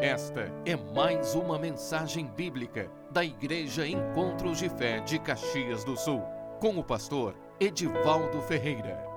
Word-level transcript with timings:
Esta 0.00 0.52
é 0.64 0.76
mais 0.94 1.34
uma 1.34 1.58
mensagem 1.58 2.24
bíblica 2.24 2.88
da 3.10 3.24
Igreja 3.24 3.84
Encontros 3.84 4.58
de 4.58 4.68
Fé 4.68 5.00
de 5.00 5.18
Caxias 5.18 5.82
do 5.82 5.96
Sul, 5.96 6.22
com 6.60 6.78
o 6.78 6.84
pastor 6.84 7.34
Edivaldo 7.58 8.40
Ferreira. 8.42 9.08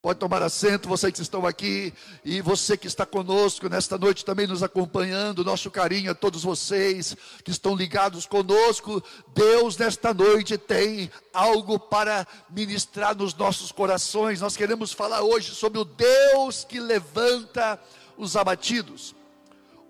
Pode 0.00 0.20
tomar 0.20 0.40
assento, 0.40 0.88
você 0.88 1.10
que 1.10 1.20
estão 1.20 1.44
aqui 1.44 1.92
e 2.24 2.40
você 2.40 2.76
que 2.76 2.86
está 2.86 3.04
conosco 3.04 3.68
nesta 3.68 3.98
noite 3.98 4.24
também 4.24 4.46
nos 4.46 4.62
acompanhando. 4.62 5.44
Nosso 5.44 5.68
carinho 5.68 6.12
a 6.12 6.14
todos 6.14 6.44
vocês 6.44 7.16
que 7.42 7.50
estão 7.50 7.74
ligados 7.74 8.24
conosco. 8.24 9.02
Deus 9.34 9.76
nesta 9.76 10.14
noite 10.14 10.56
tem 10.56 11.10
algo 11.34 11.76
para 11.76 12.24
ministrar 12.48 13.16
nos 13.16 13.34
nossos 13.34 13.72
corações. 13.72 14.40
Nós 14.40 14.56
queremos 14.56 14.92
falar 14.92 15.22
hoje 15.22 15.52
sobre 15.56 15.80
o 15.80 15.84
Deus 15.84 16.62
que 16.62 16.78
levanta 16.78 17.76
os 18.16 18.36
abatidos. 18.36 19.14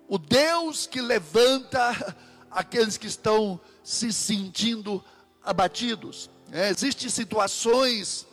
O 0.07 0.17
Deus 0.17 0.87
que 0.87 1.01
levanta 1.01 2.15
aqueles 2.49 2.97
que 2.97 3.07
estão 3.07 3.59
se 3.83 4.11
sentindo 4.11 5.03
abatidos. 5.43 6.29
É, 6.51 6.69
existem 6.69 7.09
situações 7.09 8.25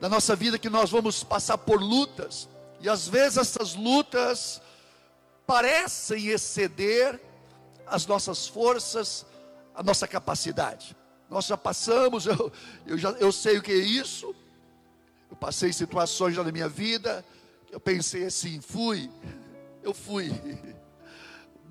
da 0.00 0.08
nossa 0.08 0.36
vida 0.36 0.58
que 0.58 0.68
nós 0.68 0.90
vamos 0.90 1.24
passar 1.24 1.58
por 1.58 1.80
lutas, 1.80 2.48
e 2.80 2.88
às 2.88 3.08
vezes 3.08 3.38
essas 3.38 3.74
lutas 3.74 4.60
parecem 5.46 6.26
exceder 6.28 7.20
as 7.86 8.06
nossas 8.06 8.46
forças, 8.46 9.24
a 9.74 9.82
nossa 9.82 10.06
capacidade. 10.06 10.96
Nós 11.30 11.46
já 11.46 11.56
passamos, 11.56 12.26
eu, 12.26 12.52
eu, 12.86 12.98
já, 12.98 13.10
eu 13.12 13.32
sei 13.32 13.58
o 13.58 13.62
que 13.62 13.72
é 13.72 13.76
isso, 13.76 14.34
eu 15.30 15.36
passei 15.36 15.72
situações 15.72 16.34
já 16.34 16.44
na 16.44 16.52
minha 16.52 16.68
vida, 16.68 17.24
eu 17.74 17.80
pensei 17.80 18.24
assim, 18.24 18.60
fui, 18.60 19.10
eu 19.82 19.92
fui, 19.92 20.32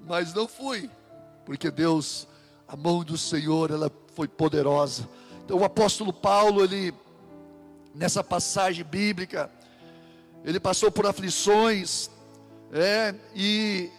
mas 0.05 0.33
não 0.33 0.49
fui, 0.49 0.89
porque 1.45 1.71
Deus, 1.71 2.27
a 2.67 2.75
mão 2.75 3.05
do 3.05 3.17
Senhor, 3.17 3.71
ela 3.71 3.89
foi 4.13 4.27
poderosa. 4.27 5.07
Então 5.45 5.59
o 5.59 5.63
apóstolo 5.63 6.11
Paulo, 6.11 6.61
ele 6.61 6.93
nessa 7.95 8.21
passagem 8.21 8.83
bíblica, 8.83 9.49
ele 10.43 10.59
passou 10.59 10.91
por 10.91 11.07
aflições, 11.07 12.09
é, 12.73 13.15
e 13.33 13.89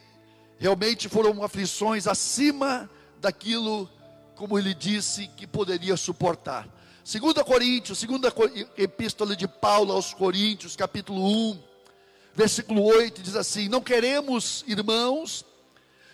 realmente 0.58 1.08
foram 1.08 1.42
aflições 1.42 2.06
acima 2.06 2.90
daquilo, 3.18 3.88
como 4.34 4.58
ele 4.58 4.74
disse, 4.74 5.26
que 5.28 5.46
poderia 5.46 5.96
suportar. 5.96 6.68
2 7.02 7.32
Coríntios, 7.46 7.98
segunda 7.98 8.30
epístola 8.76 9.34
de 9.34 9.48
Paulo 9.48 9.90
aos 9.90 10.12
Coríntios, 10.12 10.76
capítulo 10.76 11.24
1, 11.50 11.73
versículo 12.34 12.82
8, 12.82 13.22
diz 13.22 13.36
assim: 13.36 13.68
Não 13.68 13.80
queremos, 13.80 14.64
irmãos, 14.66 15.44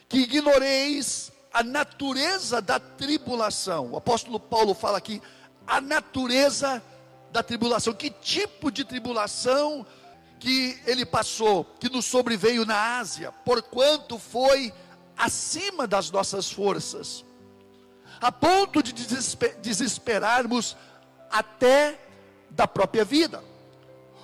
que 0.09 0.19
ignoreis 0.19 1.33
a 1.53 1.63
natureza 1.63 2.61
da 2.61 2.79
tribulação. 2.79 3.93
O 3.93 3.97
apóstolo 3.97 4.39
Paulo 4.39 4.75
fala 4.75 4.99
aqui, 4.99 5.21
a 5.67 5.81
natureza 5.81 6.83
da 7.33 7.43
tribulação, 7.43 7.93
que 7.93 8.11
tipo 8.11 8.71
de 8.71 8.85
tribulação 8.85 9.87
que 10.39 10.81
ele 10.87 11.05
passou, 11.05 11.65
que 11.79 11.91
nos 11.91 12.07
sobreveio 12.07 12.65
na 12.65 12.99
Ásia, 12.99 13.31
porquanto 13.45 14.19
foi 14.19 14.73
acima 15.17 15.87
das 15.87 16.11
nossas 16.11 16.51
forças, 16.51 17.25
a 18.21 18.33
ponto 18.33 18.83
de 18.83 18.93
desesperarmos 19.61 20.77
até 21.31 22.01
da 22.49 22.67
própria 22.67 23.05
vida. 23.05 23.45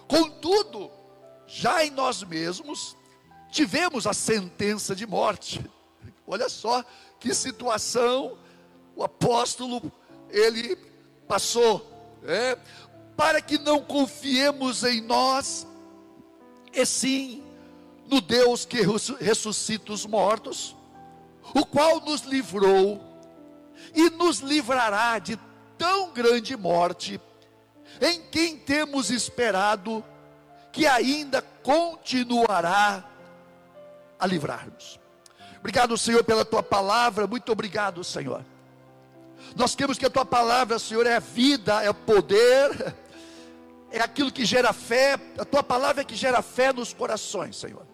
Contudo, 0.09 0.91
já 1.47 1.85
em 1.85 1.91
nós 1.91 2.23
mesmos 2.23 2.97
tivemos 3.51 4.07
a 4.07 4.13
sentença 4.13 4.95
de 4.95 5.07
morte. 5.07 5.65
Olha 6.27 6.49
só 6.49 6.85
que 7.19 7.33
situação 7.35 8.37
o 8.95 9.03
apóstolo 9.05 9.93
ele 10.31 10.77
passou. 11.29 11.93
É, 12.25 12.59
para 13.17 13.41
que 13.41 13.57
não 13.57 13.81
confiemos 13.81 14.85
em 14.85 15.01
nós, 15.01 15.67
e 16.73 16.85
sim 16.85 17.43
no 18.07 18.21
Deus 18.21 18.65
que 18.65 18.79
ressuscita 19.21 19.93
os 19.93 20.05
mortos, 20.05 20.77
o 21.55 21.65
qual 21.65 22.01
nos 22.01 22.23
livrou 22.23 23.01
e 23.95 24.11
nos 24.11 24.41
livrará 24.41 25.19
de 25.19 25.39
tão 25.79 26.13
grande 26.13 26.57
morte, 26.57 27.21
em 28.01 28.21
quem 28.23 28.57
temos 28.57 29.11
esperado 29.11 30.05
que 30.77 30.87
ainda 30.87 31.41
continuará 31.63 33.03
a 34.19 34.27
livrar-nos. 34.27 35.01
Obrigado, 35.59 35.97
Senhor, 35.97 36.23
pela 36.23 36.45
tua 36.45 36.63
palavra, 36.63 37.27
muito 37.27 37.51
obrigado, 37.51 38.05
Senhor. 38.05 38.45
Nós 39.57 39.75
queremos 39.75 39.97
que 39.97 40.05
a 40.05 40.11
tua 40.11 40.27
palavra, 40.27 40.79
Senhor, 40.79 41.07
é 41.07 41.19
vida, 41.19 41.83
é 41.83 41.91
poder, 41.95 42.95
é 43.91 44.01
aquilo 44.01 44.31
que 44.31 44.45
gera 44.45 44.75
fé, 44.75 45.19
a 45.39 45.47
tua 45.47 45.63
palavra 45.63 46.03
é 46.03 46.05
que 46.05 46.15
gera 46.15 46.43
fé 46.43 46.75
nos 46.75 46.93
corações, 46.93 47.57
Senhor. 47.57 47.87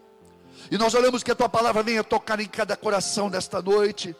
E 0.69 0.76
nós 0.76 0.92
olhamos 0.92 1.22
que 1.22 1.31
a 1.31 1.37
tua 1.37 1.48
palavra 1.48 1.84
venha 1.84 2.03
tocar 2.03 2.41
em 2.41 2.48
cada 2.48 2.76
coração 2.76 3.31
nesta 3.31 3.62
noite, 3.62 4.16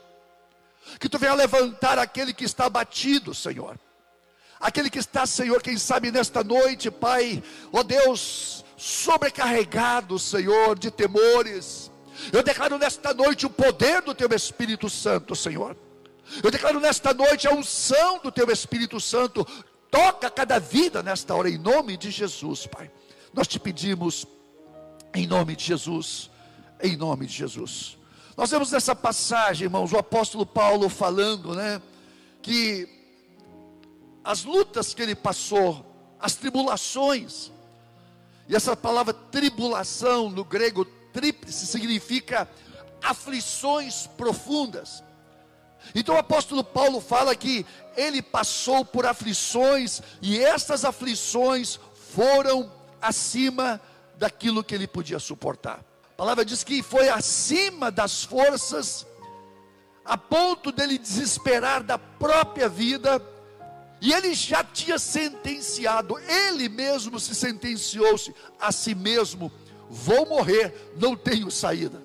que 1.01 1.09
tu 1.09 1.19
venha 1.19 1.35
levantar 1.35 1.99
aquele 1.99 2.33
que 2.33 2.45
está 2.45 2.67
abatido, 2.67 3.35
Senhor. 3.35 3.77
Aquele 4.63 4.89
que 4.89 4.99
está, 4.99 5.27
Senhor, 5.27 5.61
quem 5.61 5.77
sabe 5.77 6.11
nesta 6.11 6.43
noite, 6.43 6.91
Pai, 6.91 7.43
ó 7.71 7.83
Deus, 7.83 8.65
sobrecarregado, 8.77 10.19
Senhor, 10.19 10.79
de 10.79 10.91
temores. 10.91 11.91
Eu 12.33 12.43
declaro 12.43 12.79
nesta 12.79 13.13
noite 13.13 13.45
o 13.45 13.51
poder 13.51 14.01
do 14.01 14.15
teu 14.15 14.29
Espírito 14.33 14.89
Santo, 14.89 15.37
Senhor. 15.37 15.77
Eu 16.43 16.51
declaro 16.51 16.81
nesta 16.81 17.13
noite 17.13 17.47
a 17.47 17.53
unção 17.53 18.21
do 18.21 18.33
teu 18.33 18.51
Espírito 18.51 18.99
Santo 18.99 19.47
Toca 19.93 20.31
cada 20.31 20.59
vida 20.59 21.03
nesta 21.03 21.35
hora, 21.35 21.51
em 21.51 21.59
nome 21.59 21.99
de 21.99 22.11
Jesus, 22.11 22.67
Pai. 22.67 22.91
Nós 23.35 23.47
te 23.47 23.61
pedimos, 23.61 24.27
em 25.15 25.27
nome 25.27 25.55
de 25.55 25.67
Jesus, 25.67 26.31
em 26.83 26.97
nome 26.97 27.27
de 27.27 27.35
Jesus. 27.35 27.99
Nós 28.35 28.51
vemos 28.51 28.73
nessa 28.73 28.97
passagem, 28.97 29.67
irmãos, 29.67 29.93
o 29.93 29.99
apóstolo 29.99 30.47
Paulo 30.47 30.89
falando, 30.89 31.55
né, 31.55 31.83
que 32.41 32.89
as 34.25 34.45
lutas 34.45 34.95
que 34.95 35.03
ele 35.03 35.15
passou, 35.15 35.85
as 36.21 36.35
tribulações, 36.35 37.51
e 38.49 38.57
essa 38.57 38.77
palavra 38.77 39.13
tribulação 39.13 40.29
no 40.29 40.45
grego 40.45 40.85
tríplice 41.13 41.67
significa 41.67 42.49
aflições 43.03 44.07
profundas. 44.07 45.03
Então 45.95 46.15
o 46.15 46.19
apóstolo 46.19 46.63
Paulo 46.63 47.01
fala 47.01 47.35
que 47.35 47.67
ele 47.97 48.23
passou 48.23 48.85
por 48.85 49.05
aflições 49.05 50.01
e 50.21 50.39
essas 50.39 50.85
aflições 50.85 51.79
foram 52.15 52.71
acima 53.01 53.81
daquilo 54.17 54.63
que 54.63 54.75
ele 54.75 54.87
podia 54.87 55.19
suportar. 55.19 55.85
A 56.13 56.17
palavra 56.17 56.45
diz 56.45 56.63
que 56.63 56.83
foi 56.83 57.09
acima 57.09 57.91
das 57.91 58.23
forças, 58.23 59.07
a 60.05 60.17
ponto 60.17 60.71
dele 60.71 60.99
desesperar 60.99 61.83
da 61.83 61.99
própria 61.99 62.69
vida, 62.69 63.19
e 64.03 64.13
ele 64.13 64.35
já 64.35 64.63
tinha 64.63 64.99
sentenciado, 64.99 66.19
ele 66.19 66.69
mesmo 66.69 67.19
se 67.19 67.35
sentenciou-se 67.35 68.35
a 68.61 68.71
si 68.71 68.95
mesmo: 68.95 69.51
vou 69.89 70.27
morrer, 70.27 70.93
não 70.99 71.17
tenho 71.17 71.51
saída. 71.51 72.03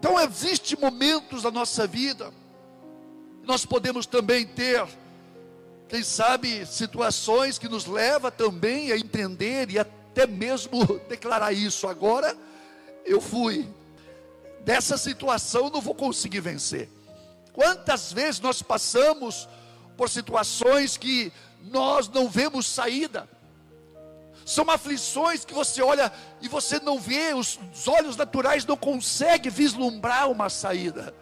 Então 0.00 0.18
existem 0.18 0.76
momentos 0.80 1.42
da 1.44 1.50
nossa 1.52 1.86
vida 1.86 2.32
nós 3.50 3.66
podemos 3.66 4.06
também 4.06 4.46
ter, 4.46 4.86
quem 5.88 6.04
sabe, 6.04 6.64
situações 6.66 7.58
que 7.58 7.68
nos 7.68 7.84
leva 7.86 8.30
também 8.30 8.92
a 8.92 8.96
entender 8.96 9.70
e 9.70 9.78
até 9.78 10.26
mesmo 10.26 10.84
declarar 11.08 11.52
isso. 11.52 11.88
Agora 11.88 12.36
eu 13.04 13.20
fui 13.20 13.68
dessa 14.64 14.96
situação, 14.96 15.70
não 15.70 15.80
vou 15.80 15.94
conseguir 15.94 16.40
vencer. 16.40 16.88
Quantas 17.52 18.12
vezes 18.12 18.40
nós 18.40 18.62
passamos 18.62 19.48
por 20.00 20.08
situações 20.08 20.96
que 20.96 21.30
nós 21.64 22.08
não 22.08 22.26
vemos 22.26 22.66
saída? 22.66 23.28
São 24.46 24.70
aflições 24.70 25.44
que 25.44 25.52
você 25.52 25.82
olha 25.82 26.10
e 26.40 26.48
você 26.48 26.80
não 26.80 26.98
vê, 26.98 27.34
os, 27.34 27.60
os 27.70 27.86
olhos 27.86 28.16
naturais 28.16 28.64
não 28.64 28.78
conseguem 28.78 29.52
vislumbrar 29.52 30.30
uma 30.30 30.48
saída. 30.48 31.14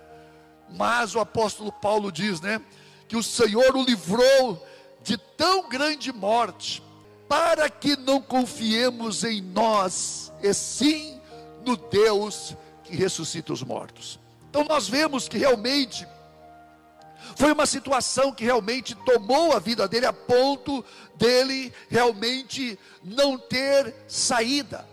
Mas 0.71 1.17
o 1.17 1.19
apóstolo 1.19 1.73
Paulo 1.73 2.13
diz, 2.13 2.41
né, 2.41 2.61
que 3.09 3.17
o 3.17 3.23
Senhor 3.23 3.75
o 3.75 3.83
livrou 3.83 4.65
de 5.03 5.19
tão 5.37 5.69
grande 5.69 6.13
morte, 6.13 6.81
para 7.29 7.69
que 7.69 7.97
não 7.97 8.23
confiemos 8.23 9.25
em 9.25 9.43
nós, 9.43 10.33
e 10.41 10.55
sim 10.55 11.21
no 11.67 11.77
Deus 11.77 12.57
que 12.85 12.95
ressuscita 12.95 13.53
os 13.53 13.65
mortos. 13.65 14.21
Então 14.49 14.63
nós 14.63 14.87
vemos 14.87 15.29
que 15.29 15.37
realmente 15.37 16.07
foi 17.39 17.53
uma 17.53 17.67
situação 17.67 18.33
que 18.33 18.45
realmente 18.45 18.97
tomou 18.97 19.53
a 19.53 19.61
vida 19.61 19.87
dele 19.87 20.07
a 20.07 20.13
ponto 20.13 20.85
dele 21.15 21.73
realmente 21.89 22.77
não 23.05 23.39
ter 23.39 23.95
saída. 24.09 24.85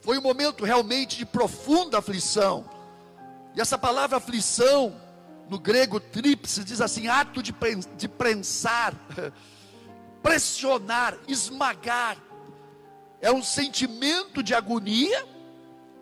Foi 0.00 0.18
um 0.18 0.22
momento 0.22 0.64
realmente 0.64 1.16
de 1.16 1.24
profunda 1.24 1.98
aflição. 1.98 2.68
E 3.54 3.60
essa 3.60 3.78
palavra 3.78 4.16
aflição, 4.16 5.00
no 5.48 5.56
grego 5.56 6.00
tríplice, 6.00 6.64
diz 6.64 6.80
assim: 6.80 7.06
ato 7.06 7.40
de, 7.40 7.54
de 7.96 8.08
prensar, 8.08 8.92
pressionar, 10.20 11.16
esmagar. 11.28 12.16
É 13.20 13.30
um 13.30 13.42
sentimento 13.42 14.42
de 14.42 14.52
agonia. 14.52 15.24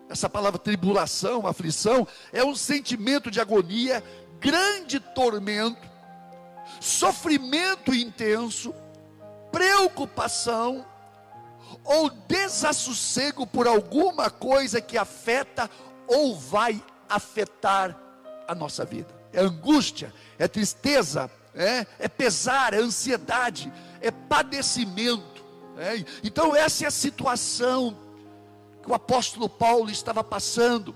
Essa 0.09 0.27
palavra 0.27 0.57
tribulação, 0.57 1.45
aflição, 1.45 2.07
é 2.33 2.43
um 2.43 2.55
sentimento 2.55 3.29
de 3.29 3.39
agonia, 3.39 4.03
grande 4.39 4.99
tormento, 4.99 5.87
sofrimento 6.79 7.93
intenso, 7.93 8.73
preocupação 9.51 10.85
ou 11.83 12.09
desassossego 12.09 13.45
por 13.45 13.67
alguma 13.67 14.29
coisa 14.29 14.81
que 14.81 14.97
afeta 14.97 15.69
ou 16.07 16.35
vai 16.35 16.83
afetar 17.07 17.97
a 18.47 18.55
nossa 18.55 18.85
vida. 18.85 19.13
É 19.31 19.41
angústia, 19.41 20.13
é 20.37 20.47
tristeza, 20.47 21.29
é, 21.53 21.85
é 21.99 22.07
pesar, 22.07 22.73
é 22.73 22.77
ansiedade, 22.77 23.71
é 24.01 24.09
padecimento. 24.11 25.43
É. 25.77 26.03
Então, 26.23 26.55
essa 26.55 26.85
é 26.85 26.87
a 26.87 26.91
situação 26.91 27.97
que 28.81 28.89
o 28.89 28.93
apóstolo 28.93 29.47
Paulo 29.47 29.89
estava 29.89 30.23
passando. 30.23 30.95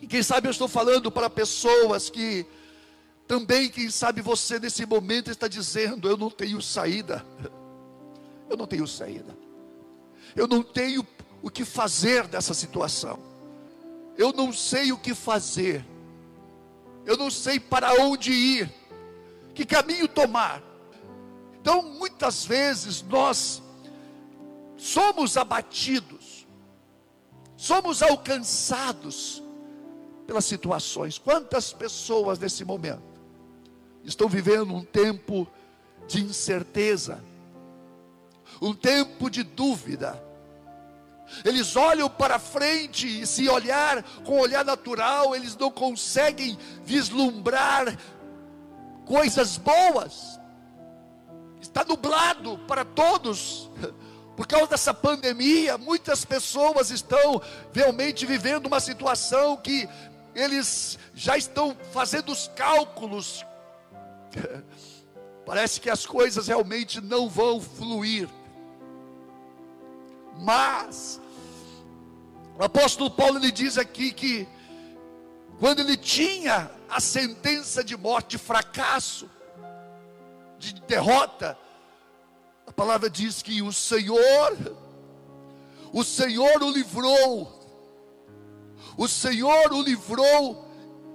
E 0.00 0.06
quem 0.06 0.22
sabe 0.22 0.46
eu 0.46 0.50
estou 0.50 0.68
falando 0.68 1.10
para 1.10 1.28
pessoas 1.28 2.08
que 2.08 2.46
também, 3.26 3.68
quem 3.68 3.90
sabe 3.90 4.22
você 4.22 4.58
nesse 4.58 4.86
momento 4.86 5.30
está 5.30 5.46
dizendo: 5.46 6.08
Eu 6.08 6.16
não 6.16 6.30
tenho 6.30 6.60
saída. 6.62 7.24
Eu 8.48 8.56
não 8.56 8.66
tenho 8.66 8.86
saída. 8.86 9.36
Eu 10.34 10.48
não 10.48 10.62
tenho 10.62 11.06
o 11.42 11.50
que 11.50 11.66
fazer 11.66 12.26
dessa 12.26 12.54
situação. 12.54 13.18
Eu 14.16 14.32
não 14.32 14.54
sei 14.54 14.90
o 14.90 14.96
que 14.96 15.14
fazer. 15.14 15.84
Eu 17.04 17.18
não 17.18 17.30
sei 17.30 17.60
para 17.60 17.92
onde 18.02 18.32
ir. 18.32 18.72
Que 19.54 19.66
caminho 19.66 20.08
tomar. 20.08 20.62
Então, 21.60 21.82
muitas 21.82 22.46
vezes 22.46 23.02
nós 23.02 23.62
somos 24.78 25.36
abatidos, 25.36 26.46
somos 27.54 28.02
alcançados 28.02 29.42
pelas 30.28 30.44
situações. 30.44 31.16
Quantas 31.16 31.72
pessoas 31.72 32.38
nesse 32.38 32.62
momento 32.62 33.02
estão 34.04 34.28
vivendo 34.28 34.74
um 34.74 34.84
tempo 34.84 35.48
de 36.06 36.22
incerteza, 36.22 37.24
um 38.60 38.74
tempo 38.74 39.30
de 39.30 39.42
dúvida. 39.42 40.22
Eles 41.46 41.76
olham 41.76 42.10
para 42.10 42.38
frente 42.38 43.22
e, 43.22 43.26
se 43.26 43.48
olhar 43.48 44.02
com 44.22 44.38
olhar 44.38 44.66
natural, 44.66 45.34
eles 45.34 45.56
não 45.56 45.70
conseguem 45.70 46.58
vislumbrar 46.84 47.98
coisas 49.06 49.56
boas. 49.56 50.38
Está 51.58 51.86
nublado 51.86 52.58
para 52.68 52.84
todos. 52.84 53.70
Por 54.36 54.46
causa 54.46 54.68
dessa 54.68 54.94
pandemia, 54.94 55.76
muitas 55.76 56.24
pessoas 56.24 56.90
estão 56.90 57.42
realmente 57.72 58.24
vivendo 58.24 58.66
uma 58.66 58.78
situação 58.78 59.56
que 59.56 59.88
eles 60.40 60.98
já 61.14 61.36
estão 61.36 61.76
fazendo 61.92 62.32
os 62.32 62.48
cálculos 62.48 63.44
Parece 65.44 65.80
que 65.80 65.88
as 65.88 66.04
coisas 66.04 66.46
realmente 66.46 67.00
não 67.00 67.28
vão 67.28 67.60
fluir. 67.60 68.28
Mas 70.40 71.20
o 72.58 72.62
apóstolo 72.62 73.10
Paulo 73.10 73.38
ele 73.38 73.50
diz 73.50 73.78
aqui 73.78 74.12
que 74.12 74.46
quando 75.58 75.80
ele 75.80 75.96
tinha 75.96 76.70
a 76.88 77.00
sentença 77.00 77.82
de 77.82 77.96
morte, 77.96 78.32
de 78.32 78.38
fracasso, 78.38 79.28
de 80.58 80.74
derrota, 80.82 81.58
a 82.66 82.72
palavra 82.72 83.08
diz 83.08 83.42
que 83.42 83.62
o 83.62 83.72
Senhor, 83.72 84.76
o 85.92 86.04
Senhor 86.04 86.62
o 86.62 86.70
livrou, 86.70 87.57
o 88.96 89.06
Senhor 89.08 89.72
o 89.72 89.82
livrou 89.82 90.66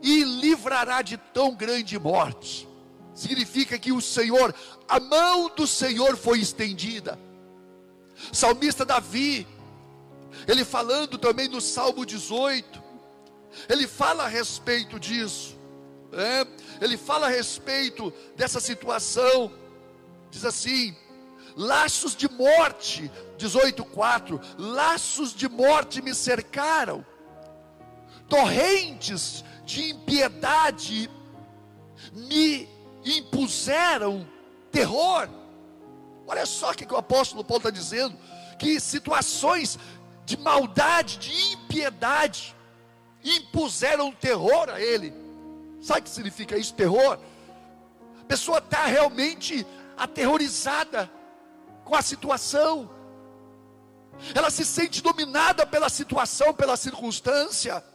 e 0.01 0.23
livrará 0.23 1.01
de 1.01 1.17
tão 1.17 1.55
grande 1.55 1.97
morte 1.97 2.67
significa 3.13 3.77
que 3.77 3.91
o 3.91 4.01
Senhor, 4.01 4.53
a 4.87 4.99
mão 4.99 5.49
do 5.55 5.67
Senhor 5.67 6.17
foi 6.17 6.39
estendida. 6.39 7.19
Salmista 8.31 8.85
Davi, 8.85 9.47
ele 10.47 10.65
falando 10.65 11.17
também 11.17 11.47
no 11.47 11.61
Salmo 11.61 12.05
18, 12.05 12.81
ele 13.69 13.87
fala 13.87 14.23
a 14.23 14.27
respeito 14.27 14.99
disso, 14.99 15.55
é? 16.11 16.45
ele 16.83 16.97
fala 16.97 17.27
a 17.27 17.29
respeito 17.29 18.11
dessa 18.35 18.59
situação, 18.59 19.51
diz 20.31 20.45
assim: 20.45 20.95
laços 21.55 22.15
de 22.15 22.29
morte, 22.29 23.11
18,4: 23.37 24.41
laços 24.57 25.33
de 25.33 25.47
morte 25.47 26.01
me 26.01 26.15
cercaram, 26.15 27.05
torrentes 28.33 29.45
de 29.63 29.91
impiedade 29.91 31.07
me 32.13 32.67
impuseram 33.05 34.27
terror. 34.71 35.29
Olha 36.25 36.43
só 36.43 36.71
o 36.71 36.73
que 36.73 36.91
o 36.91 36.97
apóstolo 36.97 37.43
Paulo 37.43 37.59
está 37.59 37.69
dizendo: 37.69 38.17
que 38.57 38.79
situações 38.79 39.77
de 40.25 40.35
maldade, 40.35 41.19
de 41.19 41.53
impiedade, 41.53 42.55
impuseram 43.23 44.11
terror 44.11 44.67
a 44.67 44.81
ele. 44.81 45.13
Sabe 45.79 45.99
o 45.99 46.03
que 46.03 46.09
significa 46.09 46.57
isso, 46.57 46.73
terror? 46.73 47.19
A 48.19 48.25
pessoa 48.25 48.57
está 48.57 48.87
realmente 48.87 49.63
aterrorizada 49.95 51.07
com 51.85 51.93
a 51.93 52.01
situação, 52.01 52.89
ela 54.33 54.49
se 54.49 54.65
sente 54.65 55.03
dominada 55.03 55.67
pela 55.67 55.87
situação, 55.87 56.51
pela 56.51 56.75
circunstância. 56.75 57.92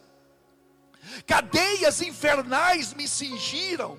Cadeias 1.25 2.01
infernais 2.01 2.93
me 2.93 3.07
cingiram. 3.07 3.97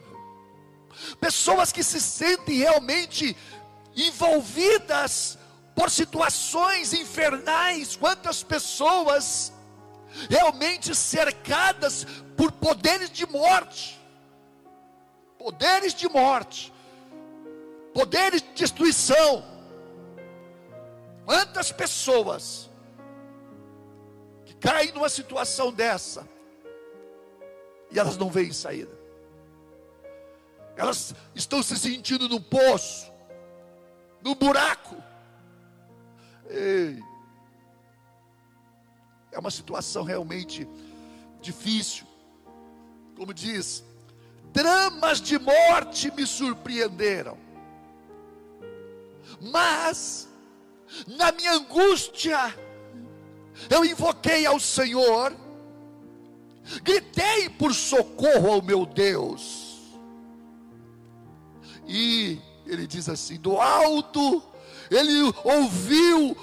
Pessoas 1.20 1.72
que 1.72 1.82
se 1.82 2.00
sentem 2.00 2.58
realmente 2.58 3.36
envolvidas 3.96 5.38
por 5.74 5.90
situações 5.90 6.92
infernais, 6.92 7.96
quantas 7.96 8.42
pessoas 8.42 9.52
realmente 10.28 10.94
cercadas 10.94 12.06
por 12.36 12.52
poderes 12.52 13.10
de 13.10 13.26
morte, 13.26 14.00
poderes 15.38 15.94
de 15.94 16.08
morte, 16.08 16.72
poderes 17.94 18.42
de 18.42 18.48
destruição. 18.54 19.44
Quantas 21.24 21.70
pessoas 21.70 22.68
que 24.44 24.54
caem 24.54 24.90
numa 24.92 25.08
situação 25.08 25.72
dessa 25.72 26.26
e 27.90 27.98
elas 27.98 28.16
não 28.16 28.30
veem 28.30 28.52
saída 28.52 29.00
elas 30.80 31.14
estão 31.34 31.62
se 31.62 31.76
sentindo 31.76 32.26
no 32.26 32.40
poço, 32.40 33.12
no 34.22 34.34
buraco. 34.34 34.96
Ei, 36.48 36.98
é 39.30 39.38
uma 39.38 39.50
situação 39.50 40.04
realmente 40.04 40.66
difícil. 41.42 42.06
Como 43.14 43.34
diz, 43.34 43.84
dramas 44.54 45.20
de 45.20 45.38
morte 45.38 46.10
me 46.12 46.26
surpreenderam. 46.26 47.36
Mas, 49.38 50.28
na 51.06 51.30
minha 51.30 51.52
angústia, 51.52 52.38
eu 53.68 53.84
invoquei 53.84 54.46
ao 54.46 54.58
Senhor, 54.58 55.36
gritei 56.82 57.48
por 57.48 57.74
socorro 57.74 58.52
ao 58.52 58.62
meu 58.62 58.86
Deus. 58.86 59.98
E 61.86 62.38
ele 62.66 62.86
diz 62.86 63.08
assim: 63.08 63.36
do 63.36 63.56
alto, 63.56 64.42
ele 64.90 65.32
ouviu 65.44 66.36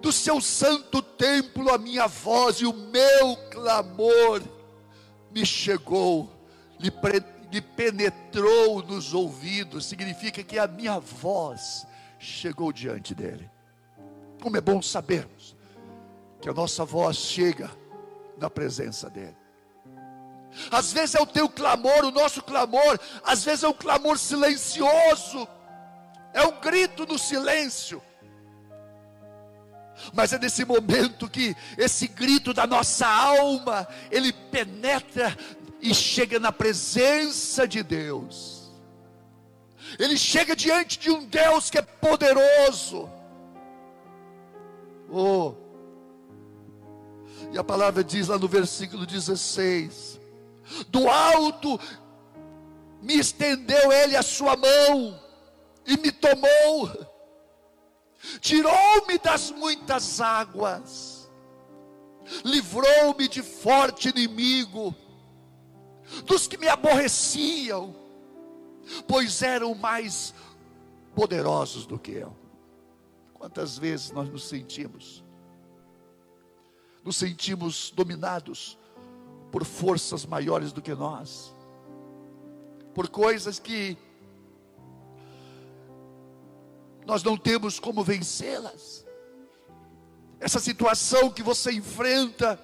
do 0.00 0.12
seu 0.12 0.40
santo 0.40 1.02
templo 1.02 1.70
a 1.70 1.78
minha 1.78 2.06
voz 2.06 2.56
e 2.56 2.66
o 2.66 2.72
meu 2.72 3.36
clamor 3.50 4.42
me 5.30 5.44
chegou, 5.46 6.30
lhe, 6.78 7.60
penetrou 7.60 8.82
nos 8.82 9.14
ouvidos. 9.14 9.86
Significa 9.86 10.42
que 10.42 10.58
a 10.58 10.66
minha 10.66 10.98
voz 10.98 11.86
chegou 12.18 12.72
diante 12.72 13.14
dele. 13.14 13.50
Como 14.42 14.56
é 14.56 14.60
bom 14.60 14.80
sabermos 14.80 15.56
que 16.40 16.48
a 16.48 16.52
nossa 16.54 16.84
voz 16.84 17.16
chega 17.16 17.70
na 18.38 18.48
presença 18.48 19.10
dele. 19.10 19.36
Às 20.70 20.92
vezes 20.92 21.14
é 21.14 21.20
o 21.20 21.26
teu 21.26 21.48
clamor, 21.48 22.04
o 22.04 22.10
nosso 22.10 22.42
clamor, 22.42 22.98
às 23.24 23.44
vezes 23.44 23.64
é 23.64 23.68
um 23.68 23.72
clamor 23.72 24.18
silencioso, 24.18 25.48
é 26.32 26.44
um 26.44 26.60
grito 26.60 27.06
no 27.06 27.18
silêncio. 27.18 28.02
Mas 30.12 30.32
é 30.32 30.38
nesse 30.38 30.64
momento 30.64 31.28
que 31.28 31.54
esse 31.76 32.08
grito 32.08 32.54
da 32.54 32.66
nossa 32.66 33.06
alma, 33.06 33.86
ele 34.10 34.32
penetra 34.32 35.36
e 35.80 35.94
chega 35.94 36.38
na 36.38 36.50
presença 36.50 37.68
de 37.68 37.82
Deus. 37.82 38.70
Ele 39.98 40.16
chega 40.16 40.54
diante 40.56 40.98
de 40.98 41.10
um 41.10 41.24
Deus 41.24 41.68
que 41.68 41.78
é 41.78 41.82
poderoso. 41.82 43.10
Oh. 45.10 45.54
E 47.52 47.58
a 47.58 47.64
palavra 47.64 48.04
diz 48.04 48.28
lá 48.28 48.38
no 48.38 48.46
versículo 48.46 49.04
16: 49.04 50.09
Do 50.88 51.08
alto 51.08 51.78
me 53.02 53.18
estendeu 53.18 53.92
ele 53.92 54.16
a 54.16 54.22
sua 54.22 54.56
mão 54.56 55.20
e 55.86 55.96
me 55.96 56.12
tomou, 56.12 57.06
tirou-me 58.40 59.18
das 59.18 59.50
muitas 59.50 60.20
águas, 60.20 61.30
livrou-me 62.44 63.26
de 63.26 63.42
forte 63.42 64.10
inimigo 64.10 64.94
dos 66.24 66.46
que 66.46 66.58
me 66.58 66.68
aborreciam, 66.68 67.94
pois 69.08 69.42
eram 69.42 69.74
mais 69.74 70.34
poderosos 71.14 71.86
do 71.86 71.98
que 71.98 72.12
eu. 72.12 72.36
Quantas 73.34 73.78
vezes 73.78 74.10
nós 74.10 74.28
nos 74.28 74.44
sentimos, 74.44 75.24
nos 77.02 77.16
sentimos 77.16 77.90
dominados 77.90 78.78
por 79.50 79.64
forças 79.64 80.24
maiores 80.24 80.72
do 80.72 80.80
que 80.80 80.94
nós, 80.94 81.52
por 82.94 83.08
coisas 83.08 83.58
que 83.58 83.96
nós 87.06 87.22
não 87.22 87.36
temos 87.36 87.80
como 87.80 88.04
vencê-las. 88.04 89.04
Essa 90.38 90.60
situação 90.60 91.30
que 91.30 91.42
você 91.42 91.72
enfrenta, 91.72 92.58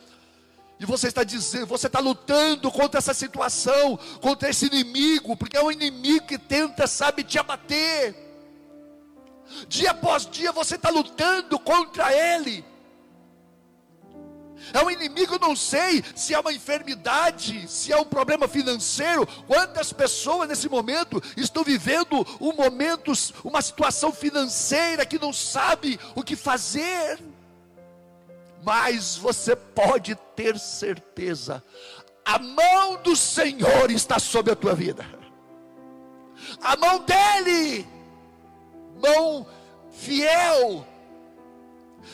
e 0.79 0.85
você 0.85 1.09
está 1.09 1.25
dizendo, 1.25 1.67
você 1.67 1.87
está 1.87 2.01
lutando 2.01 2.71
contra 2.71 2.99
essa 2.99 3.15
situação, 3.15 3.99
contra 4.21 4.51
esse 4.51 4.67
inimigo, 4.67 5.37
porque 5.37 5.57
é 5.57 5.63
um 5.63 5.73
inimigo 5.73 6.27
que 6.27 6.39
tenta, 6.39 6.87
sabe, 6.87 7.25
te 7.25 7.39
abater. 7.39 8.15
Dia 9.69 9.93
após 9.93 10.27
dia 10.27 10.53
você 10.53 10.75
está 10.75 10.91
lutando 10.91 11.59
contra 11.59 12.13
ele. 12.13 12.65
É 14.73 14.83
um 14.83 14.91
inimigo, 14.91 15.39
não 15.39 15.55
sei 15.55 16.03
se 16.15 16.35
é 16.35 16.41
uma 16.41 16.53
enfermidade, 16.53 17.69
se 17.69 17.93
é 17.93 17.97
um 17.97 18.05
problema 18.05 18.49
financeiro. 18.49 19.27
Quantas 19.47 19.93
pessoas 19.93 20.49
nesse 20.49 20.69
momento 20.69 21.23
estão 21.37 21.63
vivendo 21.63 22.27
um 22.41 22.53
momento, 22.53 23.13
uma 23.45 23.63
situação 23.63 24.13
financeira 24.13 25.07
que 25.07 25.19
não 25.19 25.33
sabe 25.33 25.99
o 26.15 26.23
que 26.23 26.37
fazer? 26.37 27.19
mas 28.67 29.17
você 29.17 29.55
pode 29.55 30.17
ter 30.35 30.59
certeza, 30.59 31.63
a 32.25 32.37
mão 32.37 33.01
do 33.01 33.15
Senhor 33.15 33.93
está 33.93 34.19
sobre 34.19 34.53
a 34.53 34.57
tua 34.57 34.75
vida, 34.75 35.07
a 36.61 36.77
mão 36.77 36.99
dEle, 36.99 37.87
mão 39.01 39.47
fiel, 39.93 40.85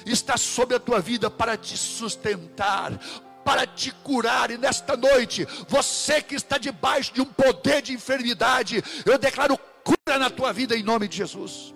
está 0.06 0.36
sobre 0.36 0.76
a 0.76 0.80
tua 0.80 1.00
vida 1.00 1.30
para 1.30 1.56
te 1.56 1.76
sustentar, 1.76 2.98
para 3.44 3.66
te 3.66 3.90
curar. 3.90 4.50
E 4.50 4.58
nesta 4.58 4.96
noite, 4.96 5.46
você 5.68 6.22
que 6.22 6.34
está 6.34 6.58
debaixo 6.58 7.12
de 7.14 7.20
um 7.20 7.26
poder 7.26 7.82
de 7.82 7.92
enfermidade, 7.92 8.82
eu 9.04 9.18
declaro 9.18 9.58
cura 9.84 10.18
na 10.18 10.30
tua 10.30 10.52
vida 10.52 10.76
em 10.76 10.82
nome 10.82 11.08
de 11.08 11.16
Jesus. 11.16 11.74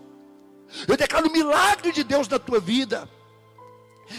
Eu 0.86 0.96
declaro 0.96 1.30
milagre 1.30 1.92
de 1.92 2.02
Deus 2.02 2.28
na 2.28 2.38
tua 2.38 2.60
vida. 2.60 3.08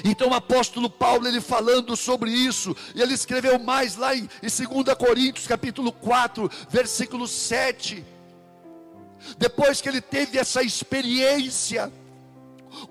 Então 0.03 0.29
o 0.29 0.33
apóstolo 0.33 0.89
Paulo, 0.89 1.27
ele 1.27 1.39
falando 1.39 1.95
sobre 1.95 2.29
isso, 2.29 2.75
ele 2.93 3.13
escreveu 3.13 3.57
mais 3.57 3.95
lá 3.95 4.15
em, 4.15 4.29
em 4.43 4.47
2 4.47 4.97
Coríntios, 4.97 5.47
capítulo 5.47 5.91
4, 5.91 6.49
versículo 6.69 7.27
7. 7.27 8.03
Depois 9.37 9.81
que 9.81 9.89
ele 9.89 10.01
teve 10.01 10.37
essa 10.37 10.61
experiência, 10.61 11.91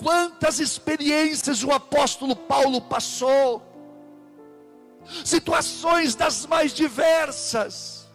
quantas 0.02 0.59
experiências 0.61 1.62
o 1.62 1.71
apóstolo 1.73 2.35
Paulo 2.35 2.81
passou, 2.81 3.62
situações 5.25 6.14
das 6.14 6.47
mais 6.47 6.73
diversas, 6.73 8.07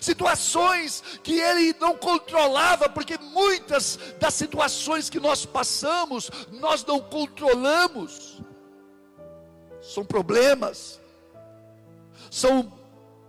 situações 0.00 1.02
que 1.22 1.38
ele 1.38 1.74
não 1.80 1.96
controlava, 1.96 2.88
porque 2.88 3.18
muitas 3.18 3.98
das 4.18 4.34
situações 4.34 5.08
que 5.08 5.20
nós 5.20 5.46
passamos, 5.46 6.30
nós 6.50 6.84
não 6.84 7.00
controlamos. 7.00 8.42
São 9.80 10.04
problemas, 10.04 11.00
são 12.30 12.72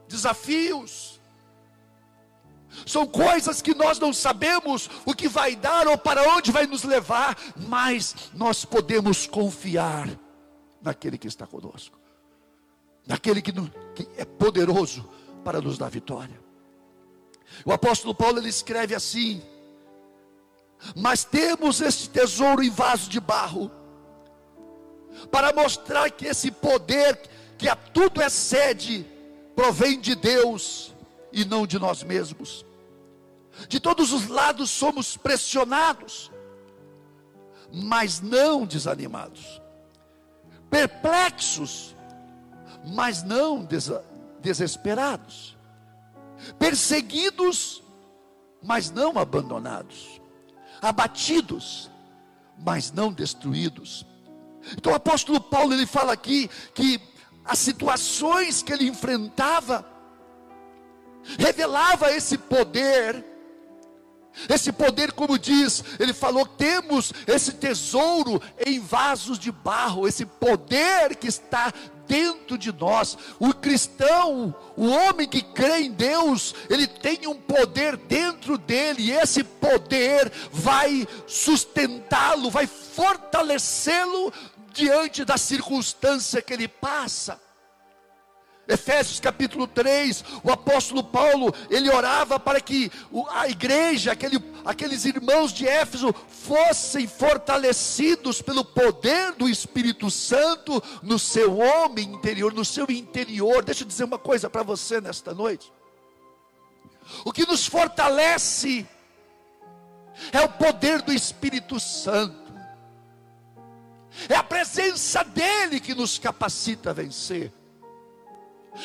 desafios, 0.08 1.19
são 2.86 3.06
coisas 3.06 3.62
que 3.62 3.74
nós 3.74 4.00
não 4.00 4.14
sabemos 4.14 4.90
o 5.06 5.14
que 5.14 5.28
vai 5.28 5.56
dar 5.56 5.88
ou 5.88 5.98
para 5.98 6.24
onde 6.36 6.52
vai 6.52 6.66
nos 6.66 6.84
levar, 6.84 7.38
mas 7.56 8.16
nós 8.34 8.66
podemos 8.66 9.28
confiar 9.28 10.10
naquele 10.82 11.18
que 11.18 11.28
está 11.28 11.46
conosco, 11.46 11.98
naquele 13.06 13.42
que, 13.42 13.52
que 13.52 14.08
é 14.18 14.26
poderoso 14.26 15.08
para 15.44 15.62
nos 15.62 15.78
dar 15.78 15.90
vitória. 15.90 16.40
O 17.66 17.72
apóstolo 17.72 18.14
Paulo 18.14 18.40
ele 18.40 18.50
escreve 18.50 18.96
assim: 18.96 19.42
Mas 20.96 21.24
temos 21.24 21.82
este 21.82 22.10
tesouro 22.10 22.64
em 22.64 22.70
vaso 22.70 23.10
de 23.10 23.20
barro, 23.20 23.72
para 25.32 25.52
mostrar 25.54 26.10
que 26.12 26.28
esse 26.28 26.52
poder 26.52 27.20
que 27.58 27.68
a 27.68 27.76
tudo 27.76 28.22
excede, 28.22 29.06
provém 29.54 30.00
de 30.00 30.16
Deus 30.16 30.94
e 31.32 31.44
não 31.44 31.68
de 31.68 31.78
nós 31.78 32.04
mesmos. 32.04 32.66
De 33.68 33.80
todos 33.80 34.14
os 34.14 34.28
lados 34.28 34.70
somos 34.70 35.18
pressionados, 35.18 36.32
mas 37.72 38.22
não 38.22 38.66
desanimados, 38.66 39.62
perplexos, 40.70 41.96
mas 42.86 43.24
não 43.24 43.64
des 43.64 43.92
desesperados. 44.42 45.58
Perseguidos, 46.58 47.84
mas 48.64 48.90
não 48.90 49.18
abandonados, 49.20 50.22
abatidos, 50.82 51.92
mas 52.58 52.92
não 52.92 53.12
destruídos. 53.12 54.06
Então 54.78 54.94
o 54.94 54.96
apóstolo 54.96 55.42
Paulo 55.42 55.74
ele 55.74 55.86
fala 55.86 56.14
aqui 56.14 56.50
que 56.74 57.02
as 57.44 57.60
situações 57.60 58.62
que 58.62 58.72
ele 58.72 58.88
enfrentava 58.88 59.86
revelava 61.38 62.12
esse 62.12 62.38
poder 62.38 63.26
esse 64.48 64.72
poder, 64.72 65.12
como 65.12 65.38
diz, 65.38 65.84
ele 66.00 66.14
falou: 66.14 66.46
temos 66.46 67.12
esse 67.28 67.54
tesouro 67.54 68.42
em 68.66 68.80
vasos 68.80 69.40
de 69.40 69.52
barro, 69.52 70.08
esse 70.08 70.26
poder 70.26 71.16
que 71.16 71.28
está 71.28 71.74
dentro 72.08 72.58
de 72.58 72.72
nós. 72.72 73.18
O 73.40 73.54
cristão, 73.54 74.54
o 74.76 74.88
homem 74.88 75.28
que 75.28 75.42
crê 75.42 75.84
em 75.84 75.92
Deus, 75.92 76.56
ele 76.70 76.88
tem 76.88 77.28
um 77.28 77.36
poder 77.36 77.96
dentro 77.96 78.58
dele, 78.58 79.04
e 79.04 79.12
esse 79.12 79.44
poder 79.44 80.32
vai 80.52 81.08
sustentá-lo, 81.28 82.50
vai 82.50 82.68
fortalecê-lo 82.68 84.34
diante 84.74 85.24
da 85.24 85.38
circunstância 85.38 86.42
que 86.42 86.54
ele 86.54 86.68
passa. 86.68 87.40
Efésios 88.70 89.20
capítulo 89.20 89.66
3, 89.66 90.24
o 90.44 90.52
apóstolo 90.52 91.04
Paulo, 91.04 91.52
ele 91.72 91.90
orava 91.90 92.40
para 92.40 92.62
que 92.62 92.92
a 93.32 93.50
igreja, 93.50 94.12
aquele, 94.12 94.38
aqueles 94.64 95.06
irmãos 95.06 95.52
de 95.52 95.68
Éfeso, 95.68 96.14
fossem 96.30 97.08
fortalecidos 97.08 98.44
pelo 98.44 98.64
poder 98.64 99.32
do 99.32 99.50
Espírito 99.50 100.12
Santo 100.12 100.84
no 101.02 101.18
seu 101.18 101.58
homem 101.58 102.14
interior, 102.14 102.54
no 102.54 102.64
seu 102.64 102.86
interior. 102.92 103.64
Deixa 103.64 103.84
eu 103.84 103.88
dizer 103.88 104.04
uma 104.04 104.20
coisa 104.20 104.48
para 104.52 104.62
você 104.62 105.02
nesta 105.02 105.34
noite. 105.34 105.74
O 107.26 107.34
que 107.34 107.48
nos 107.48 107.66
fortalece 107.66 108.88
é 110.32 110.42
o 110.42 110.50
poder 110.50 111.02
do 111.02 111.12
Espírito 111.12 111.80
Santo. 111.80 112.54
É 114.28 114.36
a 114.36 114.44
presença 114.44 115.24
dele 115.24 115.80
que 115.80 115.96
nos 115.96 116.20
capacita 116.20 116.92
a 116.92 116.94
vencer. 116.94 117.52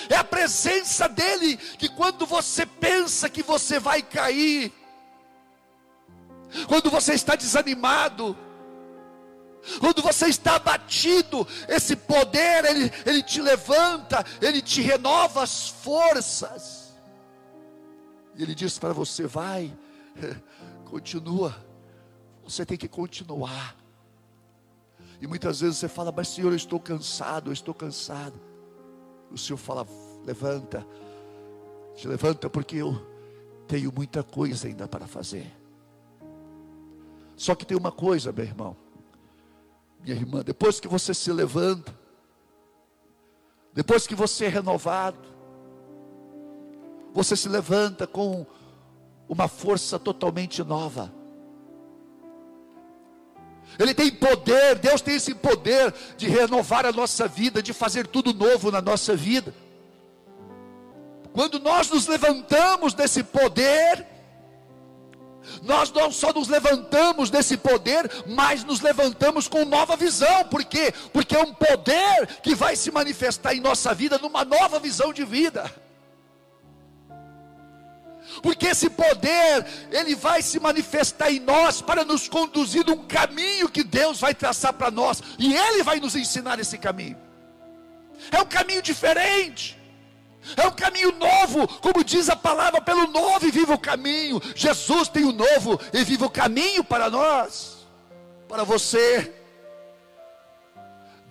É 0.08 0.16
a 0.16 0.24
presença 0.24 1.08
dEle 1.08 1.56
que 1.56 1.88
quando 1.88 2.26
você 2.26 2.66
pensa 2.66 3.28
que 3.28 3.42
você 3.42 3.78
vai 3.78 4.02
cair, 4.02 4.72
quando 6.68 6.90
você 6.90 7.14
está 7.14 7.34
desanimado, 7.34 8.36
quando 9.80 10.02
você 10.02 10.26
está 10.26 10.56
abatido, 10.56 11.46
esse 11.68 11.96
poder, 11.96 12.64
ele, 12.64 12.92
ele 13.06 13.22
te 13.22 13.40
levanta, 13.40 14.24
ele 14.40 14.60
te 14.60 14.82
renova 14.82 15.42
as 15.42 15.68
forças. 15.68 16.94
E 18.36 18.42
ele 18.42 18.54
diz 18.54 18.78
para 18.78 18.92
você: 18.92 19.26
vai, 19.26 19.72
continua, 20.84 21.56
você 22.44 22.64
tem 22.66 22.76
que 22.76 22.88
continuar. 22.88 23.76
E 25.20 25.26
muitas 25.26 25.60
vezes 25.60 25.78
você 25.78 25.88
fala, 25.88 26.12
mas 26.12 26.28
Senhor, 26.28 26.52
eu 26.52 26.56
estou 26.56 26.78
cansado, 26.78 27.48
eu 27.48 27.52
estou 27.52 27.72
cansado. 27.72 28.38
O 29.34 29.38
Senhor 29.38 29.56
fala, 29.56 29.84
levanta, 30.24 30.86
se 31.96 32.06
levanta, 32.06 32.48
porque 32.48 32.76
eu 32.76 33.04
tenho 33.66 33.92
muita 33.92 34.22
coisa 34.22 34.68
ainda 34.68 34.86
para 34.86 35.08
fazer. 35.08 35.52
Só 37.36 37.56
que 37.56 37.66
tem 37.66 37.76
uma 37.76 37.90
coisa, 37.90 38.30
meu 38.30 38.44
irmão, 38.44 38.76
minha 40.00 40.14
irmã, 40.14 40.42
depois 40.44 40.78
que 40.78 40.86
você 40.86 41.12
se 41.12 41.32
levanta, 41.32 41.92
depois 43.72 44.06
que 44.06 44.14
você 44.14 44.44
é 44.44 44.48
renovado, 44.48 45.18
você 47.12 47.34
se 47.34 47.48
levanta 47.48 48.06
com 48.06 48.46
uma 49.28 49.48
força 49.48 49.98
totalmente 49.98 50.62
nova. 50.62 51.12
Ele 53.78 53.94
tem 53.94 54.10
poder, 54.10 54.76
Deus 54.76 55.00
tem 55.00 55.16
esse 55.16 55.34
poder 55.34 55.92
de 56.16 56.28
renovar 56.28 56.86
a 56.86 56.92
nossa 56.92 57.26
vida, 57.26 57.62
de 57.62 57.72
fazer 57.72 58.06
tudo 58.06 58.32
novo 58.32 58.70
na 58.70 58.80
nossa 58.80 59.16
vida. 59.16 59.54
Quando 61.32 61.58
nós 61.58 61.90
nos 61.90 62.06
levantamos 62.06 62.94
desse 62.94 63.24
poder, 63.24 64.06
nós 65.62 65.92
não 65.92 66.10
só 66.10 66.32
nos 66.32 66.48
levantamos 66.48 67.30
desse 67.30 67.56
poder, 67.56 68.10
mas 68.26 68.64
nos 68.64 68.80
levantamos 68.80 69.48
com 69.48 69.64
nova 69.64 69.96
visão. 69.96 70.44
Por 70.44 70.64
quê? 70.64 70.92
Porque 71.12 71.36
é 71.36 71.42
um 71.42 71.52
poder 71.52 72.26
que 72.42 72.54
vai 72.54 72.76
se 72.76 72.90
manifestar 72.90 73.54
em 73.54 73.60
nossa 73.60 73.92
vida 73.92 74.18
numa 74.18 74.44
nova 74.44 74.78
visão 74.78 75.12
de 75.12 75.24
vida. 75.24 75.70
Porque 78.42 78.68
esse 78.68 78.90
poder, 78.90 79.66
ele 79.90 80.14
vai 80.14 80.42
se 80.42 80.58
manifestar 80.58 81.30
em 81.30 81.40
nós 81.40 81.80
para 81.80 82.04
nos 82.04 82.28
conduzir 82.28 82.84
num 82.86 83.06
caminho 83.06 83.68
que 83.68 83.84
Deus 83.84 84.20
vai 84.20 84.34
traçar 84.34 84.72
para 84.72 84.90
nós, 84.90 85.22
e 85.38 85.54
ele 85.54 85.82
vai 85.82 86.00
nos 86.00 86.14
ensinar 86.16 86.58
esse 86.58 86.78
caminho. 86.78 87.16
É 88.30 88.40
um 88.40 88.46
caminho 88.46 88.82
diferente. 88.82 89.78
É 90.56 90.66
um 90.66 90.72
caminho 90.72 91.12
novo, 91.12 91.66
como 91.80 92.04
diz 92.04 92.28
a 92.28 92.36
palavra, 92.36 92.80
pelo 92.80 93.06
novo 93.06 93.46
e 93.46 93.50
vivo 93.50 93.74
o 93.74 93.78
caminho. 93.78 94.40
Jesus 94.54 95.08
tem 95.08 95.24
o 95.24 95.32
novo 95.32 95.80
e 95.92 96.04
vivo 96.04 96.26
o 96.26 96.30
caminho 96.30 96.84
para 96.84 97.08
nós, 97.08 97.86
para 98.46 98.62
você. 98.62 99.43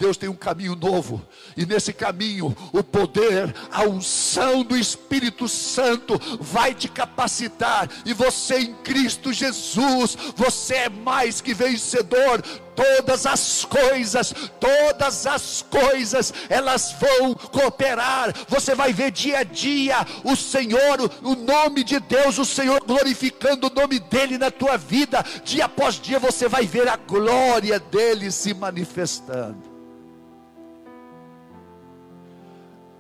Deus 0.04 0.18
tem 0.18 0.28
um 0.28 0.36
caminho 0.36 0.76
novo, 0.76 1.26
e 1.56 1.66
nesse 1.66 1.94
caminho, 1.94 2.54
o 2.74 2.84
poder, 2.84 3.56
a 3.72 3.84
unção 3.84 4.62
do 4.62 4.76
Espírito 4.76 5.48
Santo 5.48 6.20
vai 6.42 6.74
te 6.74 6.90
capacitar, 6.90 7.90
e 8.06 8.12
você 8.12 8.60
em 8.60 8.74
Cristo 8.84 9.32
Jesus, 9.32 10.18
você 10.36 10.76
é 10.76 10.90
mais 10.90 11.40
que 11.40 11.54
vencedor. 11.54 12.42
Todas 12.76 13.26
as 13.26 13.64
coisas, 13.64 14.34
todas 14.60 15.26
as 15.26 15.62
coisas, 15.62 16.34
elas 16.50 16.96
vão 17.00 17.34
cooperar. 17.36 18.34
Você 18.50 18.76
vai 18.76 18.92
ver 18.92 19.12
dia 19.12 19.40
a 19.40 19.44
dia 19.44 20.06
o 20.24 20.36
Senhor, 20.36 21.00
o 21.22 21.36
nome 21.36 21.84
de 21.84 22.00
Deus, 22.00 22.40
o 22.40 22.46
Senhor 22.46 22.84
glorificando 22.84 23.68
o 23.68 23.74
nome 23.74 24.00
dEle 24.00 24.38
na 24.38 24.52
tua 24.52 24.76
vida. 24.76 25.24
Dia 25.46 25.66
após 25.66 25.96
dia 25.96 26.20
você 26.20 26.50
vai 26.50 26.66
ver 26.66 26.90
a 26.90 26.98
glória 26.98 27.80
dEle 27.80 28.32
se 28.32 28.54
manifestando. 28.54 29.73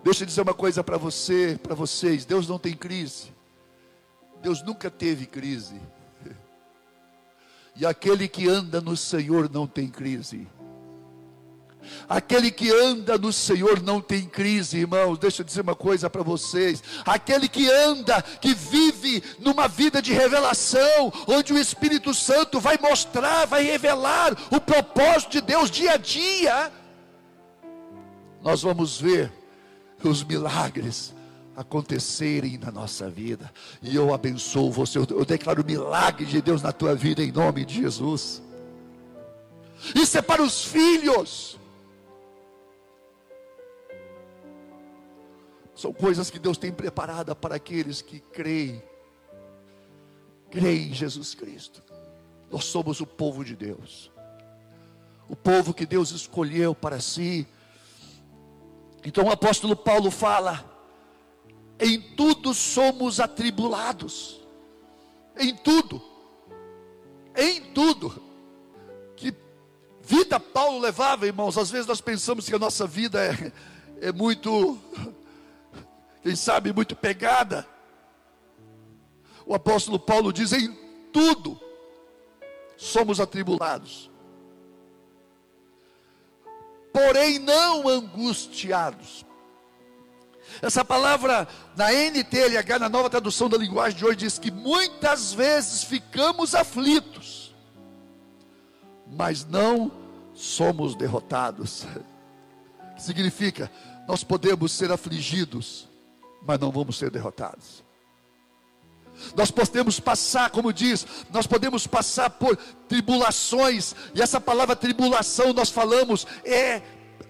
Deixa 0.03 0.23
eu 0.23 0.27
dizer 0.27 0.41
uma 0.41 0.53
coisa 0.53 0.83
para 0.83 0.97
você, 0.97 1.57
para 1.61 1.73
vocês. 1.73 2.25
Deus 2.25 2.47
não 2.47 2.59
tem 2.59 2.73
crise. 2.73 3.31
Deus 4.41 4.61
nunca 4.61 4.91
teve 4.91 5.25
crise. 5.25 5.79
E 7.75 7.85
aquele 7.85 8.27
que 8.27 8.47
anda 8.47 8.81
no 8.81 8.95
Senhor 8.97 9.49
não 9.49 9.65
tem 9.65 9.87
crise. 9.87 10.47
Aquele 12.07 12.51
que 12.51 12.69
anda 12.69 13.17
no 13.17 13.31
Senhor 13.31 13.81
não 13.81 14.01
tem 14.01 14.25
crise, 14.25 14.79
irmãos. 14.79 15.17
Deixa 15.17 15.41
eu 15.41 15.45
dizer 15.45 15.61
uma 15.61 15.75
coisa 15.75 16.09
para 16.09 16.21
vocês. 16.21 16.83
Aquele 17.05 17.47
que 17.47 17.69
anda, 17.71 18.21
que 18.21 18.53
vive 18.53 19.23
numa 19.39 19.67
vida 19.67 20.01
de 20.01 20.13
revelação, 20.13 21.11
onde 21.27 21.53
o 21.53 21.57
Espírito 21.57 22.13
Santo 22.13 22.59
vai 22.59 22.77
mostrar, 22.77 23.45
vai 23.45 23.63
revelar 23.63 24.37
o 24.51 24.59
propósito 24.59 25.31
de 25.31 25.41
Deus 25.41 25.71
dia 25.71 25.93
a 25.93 25.97
dia, 25.97 26.71
nós 28.41 28.61
vamos 28.61 28.99
ver 28.99 29.31
os 30.07 30.23
milagres 30.23 31.13
acontecerem 31.55 32.57
na 32.57 32.71
nossa 32.71 33.09
vida. 33.09 33.51
E 33.81 33.95
eu 33.95 34.13
abençoo 34.13 34.71
você, 34.71 34.97
eu 34.97 35.25
declaro 35.25 35.61
o 35.61 35.65
milagre 35.65 36.25
de 36.25 36.41
Deus 36.41 36.61
na 36.61 36.71
tua 36.71 36.95
vida 36.95 37.23
em 37.23 37.31
nome 37.31 37.65
de 37.65 37.75
Jesus. 37.81 38.41
Isso 39.95 40.17
é 40.17 40.21
para 40.21 40.41
os 40.41 40.63
filhos. 40.65 41.59
São 45.75 45.91
coisas 45.91 46.29
que 46.29 46.39
Deus 46.39 46.57
tem 46.57 46.71
preparada 46.71 47.35
para 47.35 47.55
aqueles 47.55 48.01
que 48.01 48.19
creem. 48.19 48.81
Creem 50.49 50.89
em 50.89 50.93
Jesus 50.93 51.35
Cristo. 51.35 51.83
Nós 52.49 52.65
somos 52.65 53.01
o 53.01 53.05
povo 53.05 53.43
de 53.43 53.55
Deus. 53.55 54.11
O 55.27 55.35
povo 55.35 55.73
que 55.73 55.85
Deus 55.85 56.11
escolheu 56.11 56.75
para 56.75 56.99
si 56.99 57.47
então 59.03 59.25
o 59.25 59.31
apóstolo 59.31 59.75
Paulo 59.75 60.09
fala: 60.09 60.63
em 61.79 61.99
tudo 61.99 62.53
somos 62.53 63.19
atribulados, 63.19 64.41
em 65.37 65.55
tudo, 65.55 66.01
em 67.35 67.61
tudo. 67.73 68.21
Que 69.15 69.35
vida 70.01 70.39
Paulo 70.39 70.79
levava, 70.79 71.27
irmãos? 71.27 71.57
Às 71.57 71.69
vezes 71.69 71.87
nós 71.87 72.01
pensamos 72.01 72.47
que 72.47 72.55
a 72.55 72.59
nossa 72.59 72.87
vida 72.87 73.19
é, 73.23 73.51
é 74.07 74.11
muito, 74.11 74.77
quem 76.21 76.35
sabe, 76.35 76.71
muito 76.71 76.95
pegada. 76.95 77.67
O 79.45 79.53
apóstolo 79.53 79.99
Paulo 79.99 80.31
diz: 80.31 80.53
em 80.53 80.71
tudo 81.11 81.59
somos 82.77 83.19
atribulados 83.19 84.12
porém 86.93 87.39
não 87.39 87.89
angustiados. 87.89 89.25
Essa 90.61 90.85
palavra 90.85 91.47
na 91.75 91.91
NTLH, 91.91 92.79
na 92.79 92.87
nova 92.87 93.09
tradução 93.09 93.49
da 93.49 93.57
linguagem 93.57 93.97
de 93.97 94.05
hoje, 94.05 94.17
diz 94.17 94.37
que 94.37 94.51
muitas 94.51 95.33
vezes 95.33 95.83
ficamos 95.83 96.53
aflitos, 96.53 97.53
mas 99.07 99.43
não 99.45 99.91
somos 100.33 100.95
derrotados. 100.95 101.85
Significa, 102.97 103.71
nós 104.07 104.23
podemos 104.23 104.71
ser 104.71 104.91
afligidos, 104.91 105.89
mas 106.45 106.59
não 106.59 106.71
vamos 106.71 106.97
ser 106.97 107.09
derrotados. 107.09 107.82
Nós 109.35 109.51
podemos 109.51 109.99
passar, 109.99 110.49
como 110.49 110.73
diz, 110.73 111.05
nós 111.31 111.47
podemos 111.47 111.87
passar 111.87 112.29
por 112.29 112.57
tribulações, 112.87 113.95
e 114.13 114.21
essa 114.21 114.39
palavra 114.39 114.75
tribulação 114.75 115.53
nós 115.53 115.69
falamos 115.69 116.27
é 116.43 116.81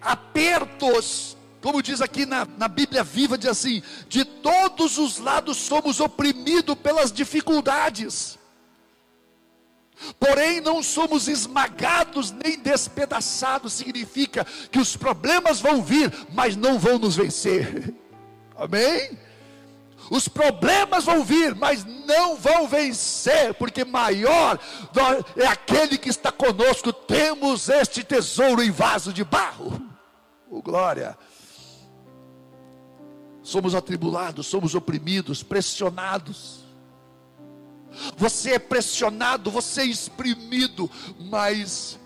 apertos, 0.02 1.38
como 1.62 1.82
diz 1.82 2.02
aqui 2.02 2.26
na, 2.26 2.46
na 2.58 2.68
Bíblia 2.68 3.04
viva, 3.04 3.38
diz 3.38 3.50
assim: 3.50 3.82
de 4.10 4.26
todos 4.26 4.98
os 4.98 5.18
lados 5.18 5.58
somos 5.58 6.00
oprimidos 6.00 6.76
pelas 6.76 7.12
dificuldades, 7.12 8.38
porém 10.20 10.60
não 10.60 10.84
somos 10.84 11.28
esmagados 11.28 12.32
nem 12.32 12.60
despedaçados, 12.60 13.74
significa 13.74 14.46
que 14.72 14.80
os 14.80 14.98
problemas 14.98 15.62
vão 15.62 15.82
vir, 15.82 16.12
mas 16.34 16.56
não 16.56 16.78
vão 16.78 17.00
nos 17.00 17.16
vencer, 17.16 17.94
amém? 18.58 19.18
Os 20.10 20.28
problemas 20.28 21.06
vão 21.06 21.24
vir, 21.24 21.56
mas 21.56 21.86
não 22.06 22.36
vão 22.36 22.68
vencer, 22.68 23.54
porque 23.56 23.86
maior 23.86 24.60
é 25.36 25.48
aquele 25.48 25.98
que 25.98 26.10
está 26.10 26.32
conosco. 26.32 26.92
Temos 26.92 27.70
este 27.70 28.04
tesouro 28.04 28.62
em 28.62 28.72
vaso 28.72 29.14
de 29.14 29.24
barro. 29.24 29.82
Oh, 30.50 30.62
glória. 30.62 31.18
Somos 33.42 33.76
atribulados, 33.76 34.48
somos 34.48 34.76
oprimidos, 34.76 35.42
pressionados. 35.44 36.64
Você 38.18 38.52
é 38.52 38.60
pressionado, 38.60 39.52
você 39.52 39.82
é 39.82 39.86
exprimido, 39.86 40.90
mas 41.20 42.00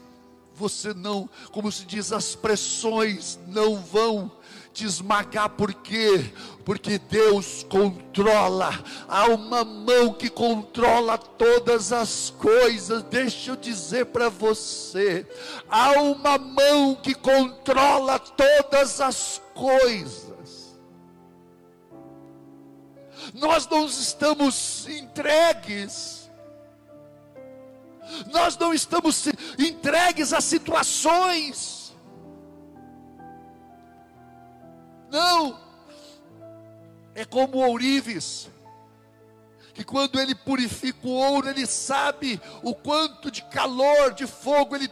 você 0.53 0.93
não, 0.93 1.29
como 1.51 1.71
se 1.71 1.85
diz, 1.85 2.11
as 2.11 2.35
pressões 2.35 3.39
não 3.47 3.75
vão 3.77 4.31
te 4.77 4.85
esmagar, 4.85 5.49
por 5.49 5.73
quê? 5.73 6.31
Porque 6.63 6.99
Deus 6.99 7.65
controla, 7.67 8.71
há 9.07 9.25
uma 9.25 9.63
mão 9.65 10.13
que 10.13 10.29
controla 10.29 11.17
todas 11.17 11.91
as 11.91 12.29
coisas. 12.29 13.01
Deixa 13.01 13.51
eu 13.51 13.55
dizer 13.55 14.05
para 14.05 14.29
você: 14.29 15.25
há 15.67 15.93
uma 16.01 16.37
mão 16.37 16.93
que 16.93 17.15
controla 17.15 18.19
todas 18.19 19.01
as 19.01 19.41
coisas. 19.55 20.77
Nós 23.33 23.67
não 23.67 23.85
estamos 23.87 24.87
entregues 24.87 26.17
Nós 28.31 28.57
não 28.57 28.73
estamos 28.73 29.27
entregues 29.57 30.33
a 30.33 30.39
situações. 30.39 31.76
Não. 35.09 35.59
É 37.15 37.25
como 37.25 37.57
o 37.57 37.67
ourives, 37.67 38.49
que 39.73 39.83
quando 39.83 40.19
ele 40.19 40.35
purifica 40.35 41.07
o 41.07 41.11
ouro, 41.11 41.49
ele 41.49 41.65
sabe 41.65 42.39
o 42.63 42.75
quanto 42.75 43.31
de 43.31 43.43
calor, 43.43 44.13
de 44.13 44.27
fogo 44.27 44.75
ele 44.75 44.87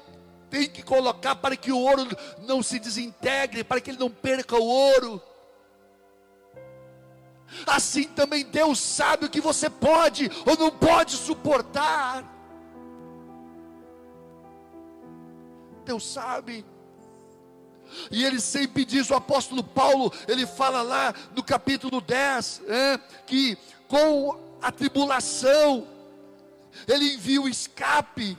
tem 0.49 0.69
que 0.69 0.83
colocar 0.83 1.35
para 1.35 1.55
que 1.55 1.71
o 1.71 1.77
ouro 1.77 2.07
não 2.39 2.63
se 2.63 2.79
desintegre, 2.79 3.63
para 3.63 3.81
que 3.81 3.91
ele 3.91 3.99
não 3.99 4.09
perca 4.09 4.55
o 4.55 4.65
ouro. 4.65 5.21
Assim 7.65 8.03
também 8.03 8.45
Deus 8.45 8.79
sabe 8.79 9.25
o 9.25 9.29
que 9.29 9.41
você 9.41 9.69
pode 9.69 10.29
ou 10.45 10.57
não 10.57 10.71
pode 10.71 11.13
suportar. 11.13 12.23
Deus 15.83 16.05
sabe. 16.05 16.65
E 18.11 18.23
ele 18.23 18.39
sempre 18.39 18.83
diz, 18.85 19.09
o 19.09 19.15
apóstolo 19.15 19.63
Paulo, 19.63 20.11
ele 20.27 20.45
fala 20.45 20.81
lá 20.81 21.13
no 21.35 21.43
capítulo 21.43 22.01
10, 22.01 22.61
é, 22.67 22.99
que 23.25 23.57
com 23.87 24.37
a 24.61 24.71
tribulação, 24.71 25.87
ele 26.87 27.13
envia 27.13 27.41
o 27.41 27.47
escape, 27.47 28.37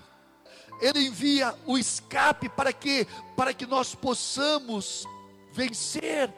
ele 0.80 1.06
envia 1.06 1.54
o 1.64 1.78
escape 1.78 2.48
para 2.48 2.72
que 2.72 3.06
para 3.36 3.52
que 3.54 3.66
nós 3.66 3.94
possamos 3.94 5.06
vencer, 5.52 6.32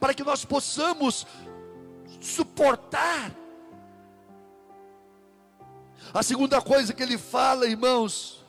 para 0.00 0.14
que 0.14 0.22
nós 0.22 0.44
possamos 0.44 1.26
suportar. 2.20 3.32
A 6.14 6.22
segunda 6.22 6.60
coisa 6.60 6.92
que 6.92 7.02
ele 7.02 7.16
fala, 7.16 7.66
irmãos, 7.66 8.41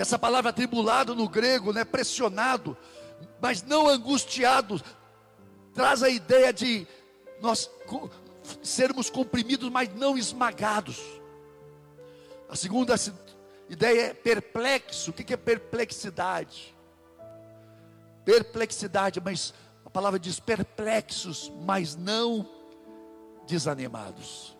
essa 0.00 0.18
palavra 0.18 0.52
tribulado 0.52 1.14
no 1.14 1.28
grego, 1.28 1.72
né, 1.72 1.84
pressionado, 1.84 2.76
mas 3.40 3.62
não 3.62 3.88
angustiado, 3.88 4.80
traz 5.72 6.02
a 6.02 6.08
ideia 6.08 6.52
de 6.52 6.86
nós 7.40 7.70
sermos 8.62 9.10
comprimidos, 9.10 9.70
mas 9.70 9.92
não 9.94 10.16
esmagados. 10.16 11.00
A 12.48 12.56
segunda 12.56 12.94
ideia 13.68 14.08
é 14.08 14.14
perplexo. 14.14 15.10
O 15.10 15.14
que 15.14 15.32
é 15.32 15.36
perplexidade? 15.36 16.74
Perplexidade, 18.24 19.20
mas 19.20 19.52
a 19.84 19.90
palavra 19.90 20.18
diz 20.18 20.38
perplexos, 20.40 21.52
mas 21.64 21.96
não 21.96 22.48
desanimados. 23.46 24.56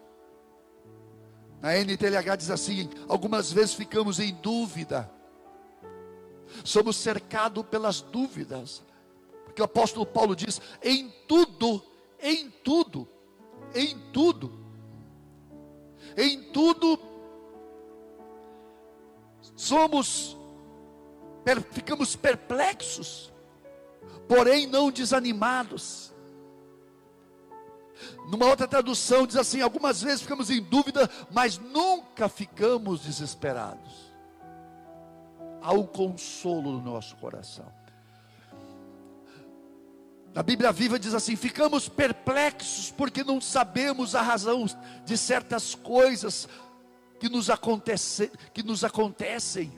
Na 1.61 1.77
NTLH 1.77 2.37
diz 2.37 2.51
assim: 2.51 2.91
algumas 3.09 3.53
vezes 3.53 3.75
ficamos 3.75 4.21
em 4.21 4.35
dúvida, 4.35 5.11
somos 6.65 6.97
cercados 6.97 7.65
pelas 7.67 8.01
dúvidas, 8.01 8.83
porque 9.45 9.63
o 9.63 9.65
apóstolo 9.65 10.07
Paulo 10.07 10.35
diz: 10.35 10.61
em 10.83 11.13
tudo, 11.27 11.83
em 12.21 12.51
tudo, 12.51 13.09
em 13.75 13.99
tudo, 14.13 14.53
em 16.17 16.43
tudo 16.53 16.99
somos, 19.55 20.37
ficamos 21.73 22.15
perplexos, 22.15 23.33
porém 24.29 24.67
não 24.67 24.91
desanimados. 24.91 26.13
Numa 28.29 28.47
outra 28.47 28.69
tradução 28.69 29.27
diz 29.27 29.37
assim: 29.37 29.61
algumas 29.61 30.03
vezes 30.03 30.23
ficamos 30.23 30.51
em 30.51 30.63
dúvida, 30.63 31.09
mas 31.31 31.59
nunca 31.59 32.29
ficamos 32.29 33.01
desesperados. 33.01 34.06
Um 35.73 35.85
consolo 35.85 36.73
no 36.73 36.83
nosso 36.83 37.17
coração. 37.17 37.67
Na 40.37 40.43
Bíblia 40.43 40.71
Viva 40.71 40.99
diz 40.99 41.15
assim: 41.15 41.35
ficamos 41.35 41.89
perplexos 41.89 42.91
porque 42.91 43.25
não 43.25 43.41
sabemos 43.41 44.15
a 44.15 44.21
razão 44.21 44.67
de 45.05 45.17
certas 45.17 45.75
coisas, 45.75 46.47
que 47.19 47.29
nos, 47.29 47.49
acontece, 47.49 48.31
que 48.53 48.63
nos 48.63 48.85
acontecem. 48.85 49.73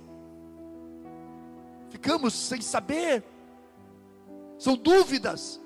Ficamos 1.90 2.34
sem 2.34 2.60
saber. 2.60 3.24
São 4.58 4.76
dúvidas, 4.76 5.60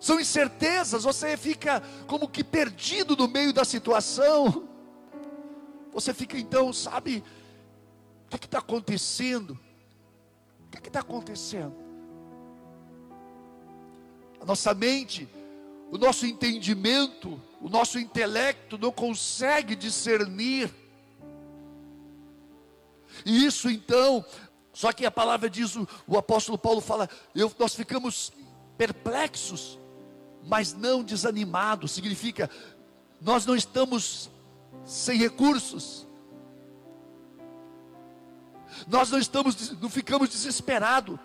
são 0.00 0.18
incertezas. 0.18 1.04
Você 1.04 1.36
fica 1.36 1.80
como 2.08 2.28
que 2.28 2.42
perdido 2.42 3.16
no 3.16 3.28
meio 3.28 3.52
da 3.52 3.64
situação. 3.64 4.68
Você 5.92 6.12
fica 6.12 6.36
então, 6.36 6.72
sabe, 6.72 7.22
o 8.32 8.38
que 8.38 8.46
está 8.46 8.58
acontecendo? 8.58 9.58
O 10.66 10.80
que 10.80 10.88
está 10.88 11.00
acontecendo? 11.00 11.74
A 14.40 14.44
nossa 14.44 14.72
mente, 14.72 15.28
o 15.90 15.98
nosso 15.98 16.24
entendimento, 16.26 17.40
o 17.60 17.68
nosso 17.68 17.98
intelecto 17.98 18.78
não 18.78 18.92
consegue 18.92 19.74
discernir 19.74 20.72
e 23.24 23.44
isso 23.44 23.68
então, 23.68 24.24
só 24.72 24.92
que 24.92 25.04
a 25.04 25.10
palavra 25.10 25.48
diz, 25.50 25.76
o, 25.76 25.86
o 26.06 26.16
apóstolo 26.16 26.58
Paulo 26.58 26.80
fala, 26.80 27.08
eu, 27.34 27.52
nós 27.58 27.74
ficamos 27.74 28.32
perplexos, 28.76 29.78
mas 30.46 30.72
não 30.72 31.02
desanimados, 31.02 31.92
significa, 31.92 32.48
nós 33.20 33.44
não 33.44 33.54
estamos 33.54 34.30
sem 34.84 35.18
recursos, 35.18 36.06
nós 38.86 39.10
não 39.10 39.18
estamos, 39.18 39.72
não 39.80 39.88
ficamos 39.88 40.28
desesperados, 40.28 41.18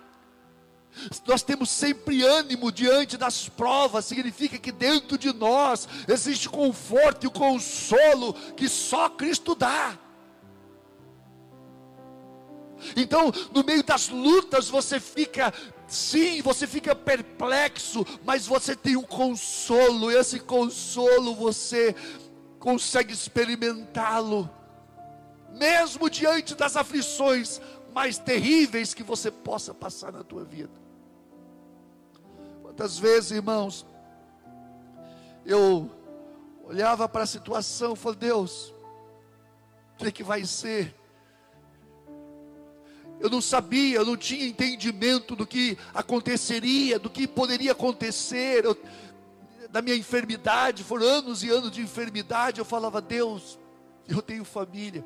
nós 1.28 1.44
temos 1.44 1.70
sempre 1.70 2.24
ânimo 2.24 2.72
diante 2.72 3.18
das 3.18 3.50
provas, 3.50 4.06
significa 4.06 4.58
que 4.58 4.72
dentro 4.72 5.18
de 5.18 5.34
nós 5.34 5.88
existe 6.08 6.48
conforto 6.48 7.26
e 7.26 7.28
o 7.28 7.32
consolo 7.32 8.34
que 8.56 8.70
só 8.70 9.10
Cristo 9.10 9.56
dá. 9.56 9.98
Então, 12.96 13.32
no 13.54 13.64
meio 13.64 13.84
das 13.84 14.10
lutas, 14.10 14.70
você 14.70 15.00
fica, 15.00 15.54
sim, 15.88 16.42
você 16.42 16.68
fica 16.68 16.96
perplexo, 16.96 18.06
mas 18.24 18.46
você 18.46 18.76
tem 18.76 18.96
um 18.96 19.04
consolo, 19.04 20.12
e 20.12 20.16
esse 20.16 20.40
consolo 20.40 21.34
você 21.34 21.96
consegue 22.60 23.14
experimentá-lo, 23.14 24.50
mesmo 25.56 26.10
diante 26.10 26.54
das 26.56 26.76
aflições 26.76 27.62
mais 27.94 28.18
terríveis 28.18 28.94
que 28.94 29.04
você 29.04 29.32
possa 29.32 29.74
passar 29.74 30.12
na 30.12 30.24
tua 30.24 30.44
vida. 30.44 30.74
Quantas 32.62 33.00
vezes, 33.00 33.32
irmãos, 33.32 33.86
eu 35.46 35.90
olhava 36.64 37.08
para 37.08 37.24
a 37.24 37.28
situação 37.28 37.94
e 37.94 37.96
falei, 37.96 38.20
Deus, 38.20 38.74
o 39.94 39.98
que, 39.98 40.08
é 40.08 40.12
que 40.12 40.24
vai 40.24 40.44
ser? 40.46 40.94
Eu 43.20 43.30
não 43.30 43.40
sabia, 43.40 43.98
eu 43.98 44.06
não 44.06 44.18
tinha 44.18 44.46
entendimento 44.46 45.36
do 45.36 45.48
que 45.48 45.78
aconteceria, 45.94 47.00
do 47.00 47.10
que 47.10 47.26
poderia 47.26 47.72
acontecer. 47.72 48.66
Eu, 48.66 48.78
da 49.70 49.82
minha 49.82 49.96
enfermidade, 49.96 50.84
foram 50.84 51.06
anos 51.06 51.44
e 51.44 51.50
anos 51.50 51.72
de 51.72 51.82
enfermidade. 51.82 52.60
Eu 52.60 52.66
falava, 52.66 53.00
Deus, 53.00 53.58
eu 54.08 54.22
tenho 54.22 54.44
família, 54.44 55.06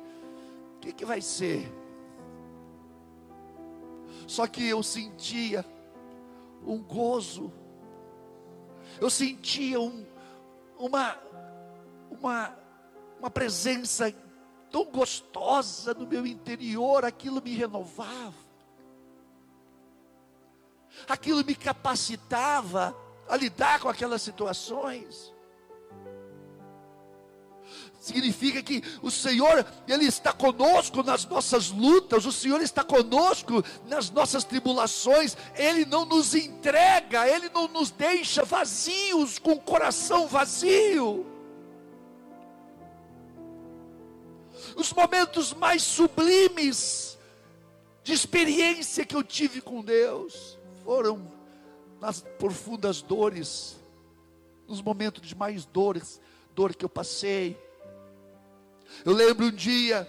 o 0.80 0.82
que, 0.82 0.94
que 0.94 1.04
vai 1.04 1.20
ser? 1.20 1.70
Só 4.26 4.46
que 4.46 4.66
eu 4.66 4.82
sentia 4.82 5.62
um 6.66 6.82
gozo, 6.82 7.52
eu 8.98 9.10
sentia 9.10 9.78
um, 9.78 10.06
uma, 10.78 11.18
uma, 12.10 12.56
uma 13.18 13.28
presença 13.28 14.10
tão 14.70 14.86
gostosa 14.86 15.92
no 15.92 16.06
meu 16.06 16.26
interior, 16.26 17.04
aquilo 17.04 17.42
me 17.42 17.54
renovava, 17.54 18.32
aquilo 21.06 21.44
me 21.44 21.54
capacitava 21.54 22.96
a 23.28 23.36
lidar 23.36 23.80
com 23.80 23.88
aquelas 23.90 24.22
situações. 24.22 25.30
Significa 28.00 28.62
que 28.62 28.82
o 29.02 29.10
Senhor, 29.10 29.64
Ele 29.86 30.06
está 30.06 30.32
conosco 30.32 31.02
nas 31.02 31.26
nossas 31.26 31.70
lutas, 31.70 32.24
o 32.24 32.32
Senhor 32.32 32.62
está 32.62 32.82
conosco 32.82 33.62
nas 33.86 34.10
nossas 34.10 34.42
tribulações, 34.42 35.36
Ele 35.54 35.84
não 35.84 36.04
nos 36.06 36.34
entrega, 36.34 37.28
Ele 37.28 37.50
não 37.50 37.68
nos 37.68 37.90
deixa 37.90 38.42
vazios, 38.42 39.38
com 39.38 39.52
o 39.52 39.60
coração 39.60 40.26
vazio. 40.26 41.26
os 44.76 44.92
momentos 44.92 45.52
mais 45.52 45.82
sublimes 45.82 47.18
de 48.02 48.12
experiência 48.12 49.04
que 49.04 49.14
eu 49.14 49.22
tive 49.22 49.60
com 49.60 49.82
Deus 49.82 50.58
foram 50.84 51.30
nas 52.00 52.22
profundas 52.38 53.02
dores, 53.02 53.76
nos 54.66 54.80
momentos 54.80 55.26
de 55.26 55.34
mais 55.34 55.66
dores, 55.66 56.20
dor 56.54 56.74
que 56.74 56.84
eu 56.84 56.88
passei, 56.88 57.58
Eu 59.04 59.12
lembro 59.12 59.46
um 59.46 59.50
dia 59.50 60.08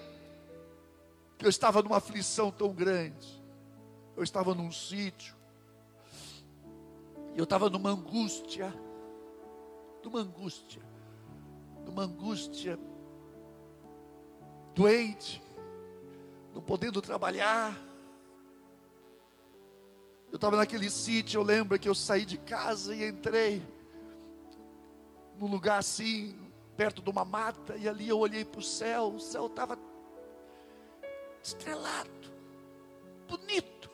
que 1.38 1.46
eu 1.46 1.50
estava 1.50 1.82
numa 1.82 1.98
aflição 1.98 2.52
tão 2.52 2.74
grande. 2.74 3.42
Eu 4.16 4.24
estava 4.24 4.54
num 4.54 4.72
sítio. 4.72 5.36
E 7.36 7.38
eu 7.38 7.44
estava 7.44 7.70
numa 7.70 7.90
angústia. 7.90 8.74
Numa 10.04 10.20
angústia. 10.20 10.82
Numa 11.86 12.04
angústia. 12.04 12.78
Doente. 14.76 15.42
Não 16.54 16.62
podendo 16.62 17.02
trabalhar. 17.02 17.76
Eu 20.32 20.36
estava 20.36 20.56
naquele 20.56 20.90
sítio, 20.90 21.40
eu 21.40 21.44
lembro 21.44 21.78
que 21.78 21.90
eu 21.90 21.96
saí 21.96 22.24
de 22.24 22.38
casa 22.38 22.96
e 22.96 23.10
entrei 23.10 23.62
num 25.38 25.48
lugar 25.48 25.80
assim, 25.80 26.36
perto 26.82 27.00
de 27.00 27.12
uma 27.12 27.24
mata, 27.24 27.78
e 27.78 27.88
ali 27.88 28.10
eu 28.10 28.18
olhei 28.18 28.44
para 28.44 28.60
o 28.60 28.64
céu, 28.64 29.14
o 29.14 29.20
céu 29.20 29.46
estava 29.46 29.78
estrelado, 31.44 32.34
bonito. 33.28 33.88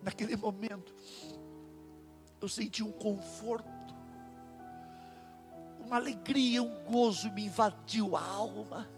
Naquele 0.00 0.36
momento, 0.36 0.94
eu 2.40 2.48
senti 2.48 2.84
um 2.84 2.92
conforto, 2.92 3.68
uma 5.80 5.96
alegria, 5.96 6.62
um 6.62 6.84
gozo 6.84 7.32
me 7.32 7.46
invadiu 7.46 8.16
a 8.16 8.24
alma. 8.24 8.88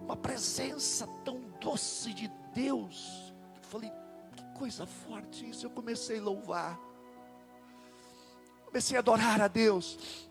Uma 0.00 0.16
presença 0.16 1.06
tão 1.24 1.38
doce 1.60 2.12
de 2.12 2.26
Deus. 2.52 3.32
Eu 3.62 3.62
falei, 3.62 3.92
que 4.36 4.44
coisa 4.58 4.84
forte 4.84 5.48
isso. 5.48 5.64
Eu 5.64 5.70
comecei 5.70 6.18
a 6.18 6.22
louvar. 6.22 6.93
Comecei 8.74 8.96
a 8.96 8.98
adorar 8.98 9.40
a 9.40 9.46
Deus. 9.46 10.28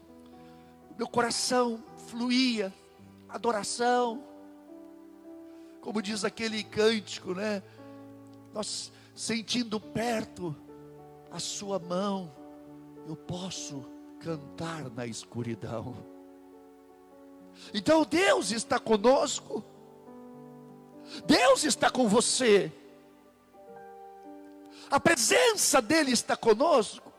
Meu 0.97 1.07
coração 1.07 1.81
fluía 2.09 2.73
adoração. 3.29 4.21
Como 5.79 6.01
diz 6.01 6.25
aquele 6.25 6.61
cântico, 6.61 7.33
né? 7.33 7.63
Nós 8.53 8.91
sentindo 9.15 9.79
perto 9.79 10.53
a 11.31 11.39
sua 11.39 11.79
mão, 11.79 12.35
eu 13.07 13.15
posso 13.15 13.85
cantar 14.19 14.89
na 14.89 15.07
escuridão. 15.07 15.95
Então 17.73 18.03
Deus 18.03 18.51
está 18.51 18.77
conosco. 18.77 19.63
Deus 21.25 21.63
está 21.63 21.89
com 21.89 22.09
você. 22.09 22.69
A 24.91 24.99
presença 24.99 25.81
dele 25.81 26.11
está 26.11 26.35
conosco. 26.35 27.12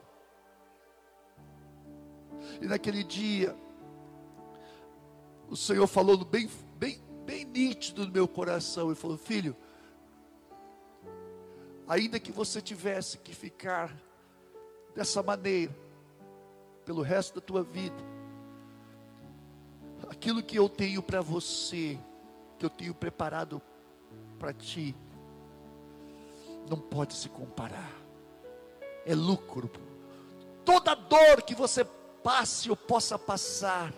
E 2.61 2.67
naquele 2.67 3.03
dia, 3.03 3.57
o 5.49 5.57
Senhor 5.57 5.87
falou 5.87 6.25
bem, 6.25 6.49
bem, 6.77 7.01
bem 7.25 7.45
nítido 7.45 8.07
no 8.07 8.13
meu 8.13 8.27
coração 8.27 8.91
e 8.91 8.95
falou: 8.95 9.17
Filho, 9.17 9.57
ainda 11.87 12.19
que 12.19 12.33
você 12.33 12.61
tivesse 12.61 13.19
que 13.19 13.35
ficar 13.35 13.95
dessa 14.95 15.23
maneira 15.23 15.75
pelo 16.85 17.03
resto 17.03 17.37
da 17.37 17.41
tua 17.41 17.63
vida, 17.63 17.97
aquilo 20.09 20.43
que 20.43 20.59
eu 20.59 20.69
tenho 20.69 21.03
para 21.03 21.21
você, 21.21 21.99
que 22.59 22.65
eu 22.65 22.71
tenho 22.71 22.95
preparado 22.95 23.61
para 24.39 24.53
ti, 24.53 24.95
não 26.69 26.79
pode 26.79 27.15
se 27.15 27.29
comparar. 27.29 27.93
É 29.07 29.15
lucro. 29.15 29.71
Toda 30.65 30.95
dor 30.95 31.43
que 31.43 31.55
você 31.55 31.87
passe 32.25 32.71
ou 32.71 32.77
possa 32.77 33.19
passar, 33.19 33.93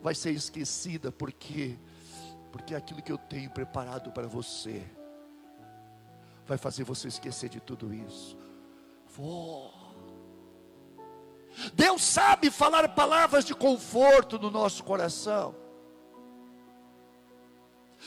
vai 0.00 0.14
ser 0.14 0.30
esquecida, 0.30 1.10
porque 1.12 1.76
porque 2.52 2.74
aquilo 2.74 3.02
que 3.02 3.12
eu 3.12 3.18
tenho 3.18 3.50
preparado 3.50 4.10
para 4.12 4.26
você 4.26 4.82
vai 6.46 6.56
fazer 6.56 6.84
você 6.84 7.08
esquecer 7.08 7.50
de 7.50 7.60
tudo 7.60 7.92
isso. 7.92 8.38
Deus 11.74 12.02
sabe 12.02 12.50
falar 12.50 12.88
palavras 12.94 13.44
de 13.44 13.54
conforto 13.54 14.38
no 14.38 14.50
nosso 14.50 14.82
coração. 14.84 15.54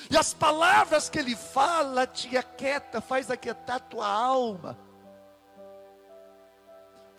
E 0.10 0.18
as 0.18 0.34
palavras 0.34 1.10
que 1.10 1.20
Ele 1.20 1.36
fala 1.36 2.08
te 2.08 2.36
aquieta, 2.36 3.02
faz 3.02 3.30
aquietar 3.30 3.76
a 3.76 3.80
tua 3.80 4.08
alma, 4.08 4.78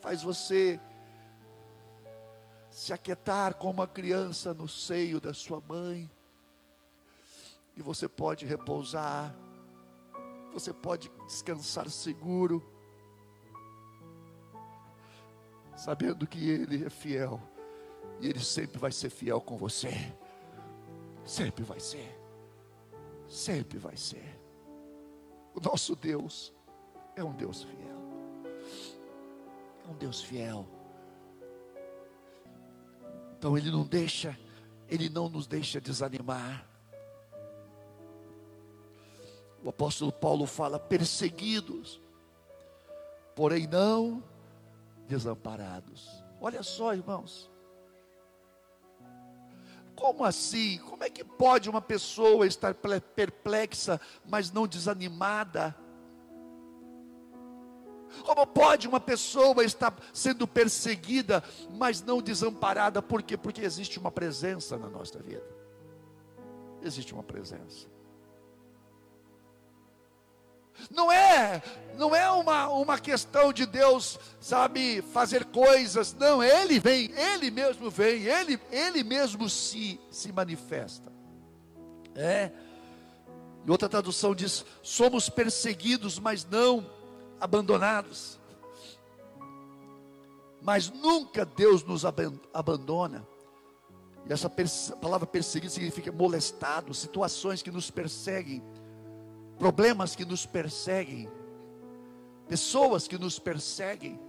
faz 0.01 0.21
você 0.23 0.81
se 2.71 2.93
aquietar 2.93 3.55
como 3.55 3.75
uma 3.75 3.89
criança 3.89 4.55
no 4.55 4.69
seio 4.69 5.21
da 5.21 5.35
sua 5.35 5.61
mãe, 5.61 6.09
e 7.77 7.83
você 7.83 8.09
pode 8.09 8.47
repousar, 8.47 9.35
você 10.53 10.73
pode 10.73 11.11
descansar 11.27 11.91
seguro, 11.91 12.65
sabendo 15.77 16.27
que 16.27 16.49
Ele 16.49 16.85
é 16.85 16.91
fiel, 16.91 17.41
e 18.21 18.29
Ele 18.29 18.41
sempre 18.41 18.79
vai 18.79 18.93
ser 18.93 19.11
fiel 19.11 19.41
com 19.41 19.57
você, 19.57 19.91
sempre 21.25 21.65
vai 21.65 21.81
ser, 21.81 22.19
sempre 23.29 23.79
vai 23.79 23.97
ser. 23.97 24.39
O 25.55 25.61
nosso 25.61 25.97
Deus 25.97 26.53
é 27.17 27.25
um 27.25 27.33
Deus 27.33 27.65
fiel, 27.65 28.01
é 29.85 29.89
um 29.89 29.95
Deus 29.95 30.23
fiel. 30.23 30.80
Então 33.40 33.57
ele 33.57 33.70
não 33.70 33.85
deixa, 33.85 34.38
ele 34.87 35.09
não 35.09 35.26
nos 35.26 35.46
deixa 35.46 35.81
desanimar. 35.81 36.62
O 39.64 39.70
apóstolo 39.70 40.12
Paulo 40.12 40.44
fala 40.44 40.79
perseguidos, 40.79 41.98
porém 43.35 43.66
não 43.66 44.22
desamparados. 45.09 46.22
Olha 46.38 46.62
só, 46.62 46.92
irmãos. 46.92 47.50
Como 49.96 50.22
assim? 50.22 50.76
Como 50.76 51.03
é 51.03 51.09
que 51.09 51.24
pode 51.24 51.70
uma 51.70 51.81
pessoa 51.81 52.46
estar 52.46 52.74
perplexa, 52.74 53.98
mas 54.22 54.53
não 54.53 54.66
desanimada? 54.66 55.74
Como 58.25 58.46
pode 58.46 58.88
uma 58.88 59.01
pessoa 59.01 59.64
estar 59.64 59.94
sendo 60.12 60.46
perseguida, 60.46 61.42
mas 61.75 62.03
não 62.03 62.20
desamparada? 62.20 63.01
Por 63.01 63.23
quê? 63.23 63.37
Porque 63.37 63.62
existe 63.62 63.99
uma 63.99 64.11
presença 64.11 64.77
na 64.77 64.88
nossa 64.88 65.18
vida. 65.20 65.46
Existe 66.83 67.12
uma 67.12 67.23
presença. 67.23 67.87
Não 70.88 71.12
é, 71.12 71.62
não 71.96 72.14
é 72.14 72.31
uma, 72.31 72.68
uma 72.68 72.99
questão 72.99 73.53
de 73.53 73.66
Deus, 73.66 74.18
sabe, 74.40 75.03
fazer 75.12 75.44
coisas. 75.46 76.14
Não, 76.14 76.42
Ele 76.42 76.79
vem, 76.79 77.11
Ele 77.12 77.51
mesmo 77.51 77.90
vem, 77.90 78.23
Ele, 78.23 78.59
Ele 78.70 79.05
mesmo 79.05 79.51
se, 79.51 80.01
se 80.11 80.33
manifesta. 80.33 81.12
É. 82.14 82.51
E 83.66 83.70
outra 83.70 83.88
tradução 83.88 84.35
diz: 84.35 84.64
somos 84.83 85.29
perseguidos, 85.29 86.18
mas 86.18 86.44
não 86.44 86.87
abandonados. 87.40 88.38
Mas 90.61 90.90
nunca 90.90 91.44
Deus 91.44 91.83
nos 91.83 92.05
abandona. 92.05 93.26
E 94.29 94.33
essa 94.33 94.50
palavra 95.00 95.26
perseguir 95.26 95.70
significa 95.70 96.12
molestado, 96.12 96.92
situações 96.92 97.62
que 97.62 97.70
nos 97.70 97.90
perseguem, 97.90 98.62
problemas 99.59 100.14
que 100.14 100.24
nos 100.24 100.44
perseguem, 100.44 101.29
pessoas 102.46 103.09
que 103.09 103.18
nos 103.18 103.38
perseguem. 103.38 104.20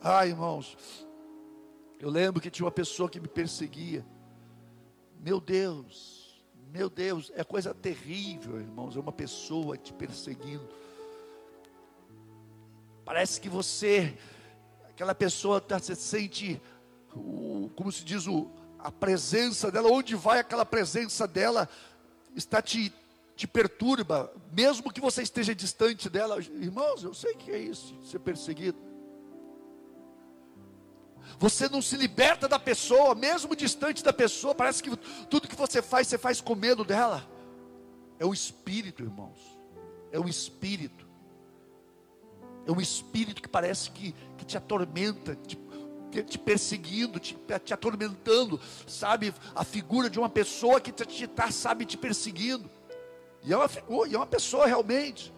Ai, 0.00 0.28
irmãos, 0.28 0.76
eu 1.98 2.08
lembro 2.08 2.40
que 2.40 2.50
tinha 2.50 2.64
uma 2.64 2.70
pessoa 2.70 3.08
que 3.08 3.18
me 3.18 3.28
perseguia. 3.28 4.06
Meu 5.20 5.40
Deus, 5.40 6.44
meu 6.70 6.88
Deus, 6.88 7.32
é 7.34 7.42
coisa 7.42 7.74
terrível, 7.74 8.60
irmãos, 8.60 8.96
é 8.96 9.00
uma 9.00 9.12
pessoa 9.12 9.76
te 9.76 9.92
perseguindo. 9.92 10.68
Parece 13.04 13.40
que 13.40 13.48
você, 13.48 14.16
aquela 14.88 15.14
pessoa 15.14 15.60
tá, 15.60 15.78
você 15.78 15.94
sente, 15.94 16.60
o, 17.14 17.70
como 17.76 17.92
se 17.92 18.02
diz, 18.04 18.26
o, 18.26 18.50
a 18.78 18.90
presença 18.90 19.70
dela, 19.70 19.90
onde 19.90 20.14
vai 20.14 20.38
aquela 20.38 20.64
presença 20.64 21.26
dela, 21.26 21.68
está 22.34 22.62
te, 22.62 22.92
te 23.36 23.46
perturba, 23.46 24.32
mesmo 24.52 24.92
que 24.92 25.00
você 25.00 25.22
esteja 25.22 25.54
distante 25.54 26.08
dela. 26.08 26.40
Irmãos, 26.40 27.02
eu 27.02 27.12
sei 27.12 27.34
que 27.34 27.50
é 27.50 27.58
isso, 27.58 27.94
ser 28.02 28.20
perseguido. 28.20 28.78
Você 31.38 31.68
não 31.68 31.82
se 31.82 31.96
liberta 31.96 32.48
da 32.48 32.58
pessoa, 32.58 33.14
mesmo 33.14 33.56
distante 33.56 34.02
da 34.02 34.12
pessoa, 34.12 34.54
parece 34.54 34.82
que 34.82 34.96
tudo 35.28 35.48
que 35.48 35.56
você 35.56 35.82
faz, 35.82 36.06
você 36.06 36.16
faz 36.16 36.40
com 36.40 36.54
medo 36.54 36.84
dela. 36.84 37.28
É 38.18 38.24
o 38.24 38.32
espírito, 38.32 39.02
irmãos. 39.02 39.38
É 40.12 40.18
o 40.18 40.28
espírito. 40.28 41.03
É 42.66 42.72
um 42.72 42.80
espírito 42.80 43.42
que 43.42 43.48
parece 43.48 43.90
que, 43.90 44.14
que 44.38 44.44
te 44.44 44.56
atormenta, 44.56 45.36
te, 45.36 45.58
te 46.22 46.38
perseguindo, 46.38 47.18
te, 47.18 47.36
te 47.64 47.74
atormentando, 47.74 48.60
sabe? 48.86 49.34
A 49.54 49.64
figura 49.64 50.08
de 50.08 50.18
uma 50.18 50.28
pessoa 50.28 50.80
que 50.80 50.90
está, 50.90 51.50
sabe, 51.50 51.84
te 51.84 51.96
perseguindo. 51.96 52.70
E 53.42 53.52
é 53.52 53.56
uma 53.56 53.68
figura, 53.68 54.08
e 54.08 54.14
é 54.14 54.16
uma 54.16 54.26
pessoa 54.26 54.66
realmente. 54.66 55.32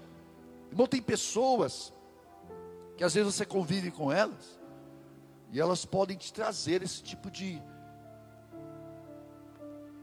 Irmão, 0.70 0.86
tem 0.86 1.02
pessoas 1.02 1.92
que 2.96 3.04
às 3.04 3.14
vezes 3.14 3.34
você 3.34 3.44
convive 3.44 3.90
com 3.90 4.12
elas, 4.12 4.58
e 5.52 5.60
elas 5.60 5.84
podem 5.84 6.16
te 6.16 6.32
trazer 6.32 6.82
esse 6.82 7.02
tipo 7.02 7.30
de. 7.30 7.62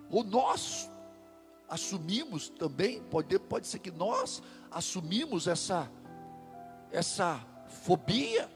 Ou 0.09 0.23
nós 0.23 0.89
assumimos 1.67 2.49
também, 2.49 3.01
pode, 3.03 3.37
pode 3.39 3.67
ser 3.67 3.79
que 3.79 3.91
nós 3.91 4.43
assumimos 4.69 5.47
essa, 5.47 5.89
essa 6.93 7.43
fobia, 7.67 8.47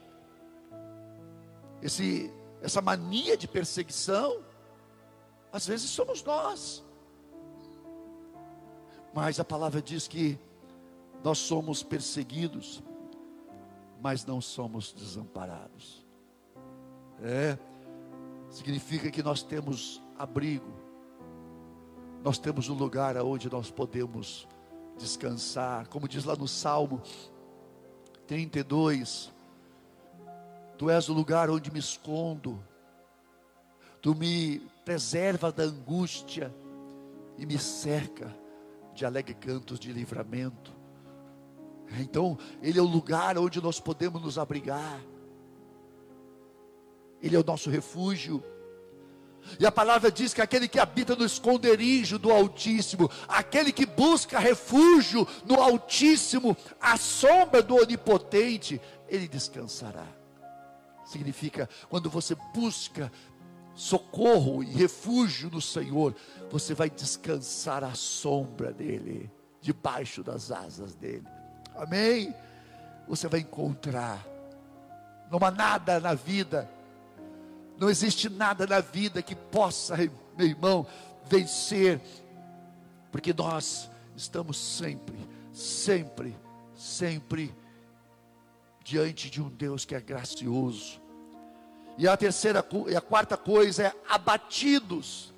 esse, 1.81 2.31
essa 2.61 2.81
mania 2.81 3.35
de 3.35 3.47
perseguição. 3.47 4.43
Às 5.51 5.65
vezes 5.65 5.89
somos 5.89 6.23
nós. 6.23 6.83
Mas 9.13 9.39
a 9.39 9.43
palavra 9.43 9.81
diz 9.81 10.07
que 10.07 10.39
nós 11.23 11.39
somos 11.39 11.81
perseguidos, 11.81 12.83
mas 13.99 14.23
não 14.23 14.39
somos 14.39 14.93
desamparados. 14.93 16.05
É, 17.23 17.57
significa 18.51 19.09
que 19.09 19.23
nós 19.23 19.41
temos 19.41 19.99
abrigo, 20.15 20.71
nós 22.23 22.37
temos 22.37 22.69
um 22.69 22.75
lugar 22.75 23.17
onde 23.17 23.49
nós 23.49 23.71
podemos 23.71 24.47
descansar, 24.95 25.87
como 25.87 26.07
diz 26.07 26.23
lá 26.23 26.35
no 26.35 26.47
Salmo 26.47 27.01
32, 28.27 29.33
Tu 30.77 30.89
és 30.89 31.09
o 31.09 31.13
lugar 31.13 31.49
onde 31.49 31.71
me 31.71 31.79
escondo, 31.79 32.63
Tu 34.01 34.13
me 34.13 34.59
preserva 34.85 35.51
da 35.51 35.63
angústia 35.63 36.53
e 37.37 37.45
me 37.45 37.57
cerca 37.57 38.35
de 38.93 39.05
alegre 39.05 39.33
cantos 39.33 39.79
de 39.79 39.91
livramento. 39.91 40.75
Então, 41.99 42.37
Ele 42.61 42.79
é 42.79 42.81
o 42.81 42.85
lugar 42.85 43.37
onde 43.37 43.61
nós 43.61 43.79
podemos 43.79 44.21
nos 44.21 44.37
abrigar. 44.37 45.01
Ele 47.21 47.35
é 47.35 47.39
o 47.39 47.43
nosso 47.43 47.69
refúgio. 47.69 48.43
E 49.59 49.65
a 49.65 49.71
palavra 49.71 50.11
diz 50.11 50.33
que 50.33 50.41
aquele 50.41 50.67
que 50.67 50.79
habita 50.79 51.15
no 51.15 51.25
esconderijo 51.25 52.19
do 52.19 52.31
Altíssimo, 52.31 53.09
aquele 53.27 53.71
que 53.71 53.85
busca 53.85 54.39
refúgio 54.39 55.27
no 55.45 55.61
Altíssimo, 55.61 56.55
à 56.79 56.97
sombra 56.97 57.61
do 57.61 57.75
Onipotente, 57.75 58.81
ele 59.07 59.27
descansará. 59.27 60.05
Significa, 61.05 61.69
quando 61.89 62.09
você 62.09 62.35
busca 62.53 63.11
socorro 63.73 64.63
e 64.63 64.71
refúgio 64.71 65.49
no 65.49 65.61
Senhor, 65.61 66.15
você 66.49 66.73
vai 66.73 66.89
descansar 66.89 67.83
à 67.83 67.93
sombra 67.93 68.73
dEle, 68.73 69.31
debaixo 69.61 70.23
das 70.23 70.51
asas 70.51 70.95
dEle. 70.95 71.27
Amém? 71.75 72.33
Você 73.07 73.27
vai 73.27 73.41
encontrar. 73.41 74.25
Não 75.31 75.39
há 75.45 75.51
nada 75.51 75.99
na 75.99 76.13
vida, 76.13 76.69
não 77.79 77.89
existe 77.89 78.29
nada 78.29 78.65
na 78.65 78.79
vida 78.79 79.21
que 79.21 79.35
possa, 79.35 79.95
meu 80.37 80.47
irmão, 80.47 80.85
vencer, 81.25 82.01
porque 83.11 83.33
nós 83.33 83.89
estamos 84.15 84.57
sempre, 84.57 85.17
sempre, 85.53 86.35
sempre 86.75 87.53
diante 88.83 89.29
de 89.29 89.41
um 89.41 89.49
Deus 89.49 89.85
que 89.85 89.93
é 89.93 90.01
gracioso. 90.01 91.01
E 91.97 92.07
a 92.07 92.15
terceira 92.15 92.65
e 92.87 92.95
a 92.95 93.01
quarta 93.01 93.35
coisa 93.35 93.87
é 93.87 93.93
abatidos, 94.07 95.33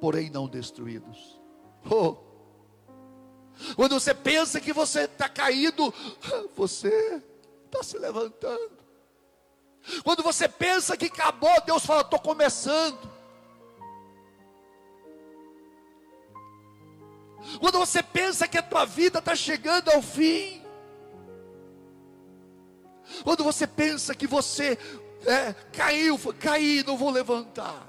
porém 0.00 0.30
não 0.30 0.48
destruídos. 0.48 1.40
Oh, 1.90 2.16
quando 3.74 3.98
você 3.98 4.14
pensa 4.14 4.60
que 4.60 4.72
você 4.72 5.02
está 5.02 5.28
caído, 5.28 5.92
você 6.54 7.22
está 7.66 7.82
se 7.82 7.98
levantando. 7.98 8.77
Quando 10.04 10.22
você 10.22 10.48
pensa 10.48 10.96
que 10.96 11.06
acabou, 11.06 11.60
Deus 11.64 11.84
fala: 11.84 12.02
estou 12.02 12.18
começando. 12.18 12.98
Quando 17.60 17.78
você 17.78 18.02
pensa 18.02 18.46
que 18.46 18.58
a 18.58 18.62
tua 18.62 18.84
vida 18.84 19.18
está 19.18 19.34
chegando 19.34 19.90
ao 19.90 20.02
fim. 20.02 20.62
Quando 23.24 23.42
você 23.42 23.66
pensa 23.66 24.14
que 24.14 24.26
você 24.26 24.78
é, 25.26 25.54
caiu, 25.72 26.18
caí, 26.38 26.84
não 26.86 26.96
vou 26.96 27.10
levantar. 27.10 27.88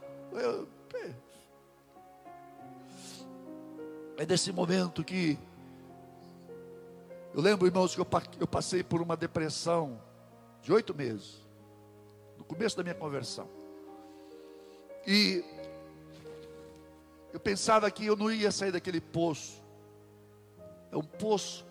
É 4.17 4.25
nesse 4.25 4.52
momento 4.52 5.04
que 5.04 5.38
eu 7.34 7.41
lembro, 7.41 7.67
irmãos, 7.67 7.95
que 7.95 8.02
eu 8.02 8.47
passei 8.47 8.84
por 8.84 9.02
uma 9.02 9.15
depressão 9.15 10.02
de 10.62 10.73
oito 10.73 10.93
meses, 10.93 11.38
começo 12.50 12.76
da 12.76 12.82
minha 12.82 12.96
conversão. 12.96 13.48
E 15.06 15.46
eu 17.32 17.40
pensava 17.40 17.90
que 17.92 18.06
eu 18.06 18.16
não 18.16 18.32
ia 18.32 18.52
sair 18.52 18.72
daquele 18.72 19.00
poço. 19.00 19.64
É 20.92 20.98
um 20.98 21.04
poço, 21.04 21.64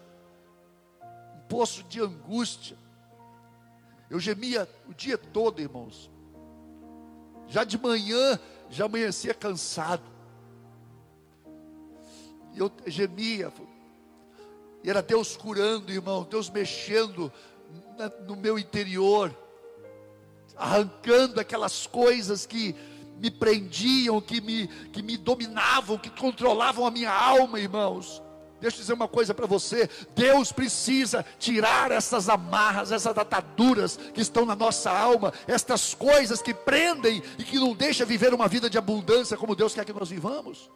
um 1.37 1.49
poço 1.49 1.83
de 1.83 2.01
angústia. 2.01 2.79
Eu 4.09 4.21
gemia 4.21 4.69
o 4.89 4.95
dia 4.95 5.19
todo, 5.19 5.61
irmãos. 5.61 6.09
Já 7.49 7.65
de 7.65 7.77
manhã, 7.77 8.39
já 8.71 8.85
amanhecia 8.85 9.35
cansado. 9.35 10.05
E 12.55 12.61
eu 12.61 12.71
gemia, 12.87 13.53
e 14.85 14.89
era 14.89 15.03
Deus 15.03 15.37
curando, 15.37 15.91
irmão, 15.91 16.23
Deus 16.23 16.49
mexendo 16.49 17.33
no 18.27 18.37
meu 18.37 18.59
interior, 18.59 19.37
arrancando 20.59 21.41
aquelas 21.41 21.87
coisas 21.87 22.45
que 22.45 22.75
me 23.19 23.31
prendiam, 23.31 24.21
que 24.21 24.41
me, 24.41 24.69
que 24.93 25.03
me 25.03 25.17
dominavam, 25.17 25.99
que 25.99 26.11
controlavam 26.11 26.87
a 26.87 26.91
minha 26.91 27.13
alma, 27.13 27.59
irmãos. 27.59 28.23
Deixa 28.61 28.77
eu 28.77 28.81
dizer 28.81 28.93
uma 28.93 29.07
coisa 29.07 29.33
para 29.33 29.47
você: 29.47 29.89
Deus 30.15 30.51
precisa 30.51 31.25
tirar 31.39 31.93
essas 31.93 32.29
amarras, 32.29 32.91
essas 32.91 33.17
ataduras 33.17 33.97
que 34.13 34.21
estão 34.21 34.45
na 34.45 34.57
nossa 34.57 34.91
alma, 34.91 35.33
estas 35.47 35.95
coisas 35.95 36.43
que 36.43 36.53
prendem 36.53 37.23
e 37.39 37.45
que 37.45 37.57
não 37.57 37.75
deixam 37.75 38.07
viver 38.07 38.35
uma 38.35 38.49
vida 38.49 38.69
de 38.69 38.77
abundância 38.77 39.37
como 39.37 39.55
Deus 39.55 39.75
quer 39.75 39.85
que 39.85 39.93
nós 39.93 40.09
vivamos. 40.09 40.71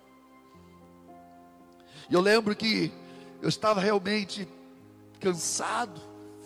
E 2.08 2.14
eu 2.14 2.20
lembro 2.20 2.54
que 2.54 2.92
eu 3.40 3.48
estava 3.48 3.80
realmente 3.80 4.46
cansado, 5.18 6.00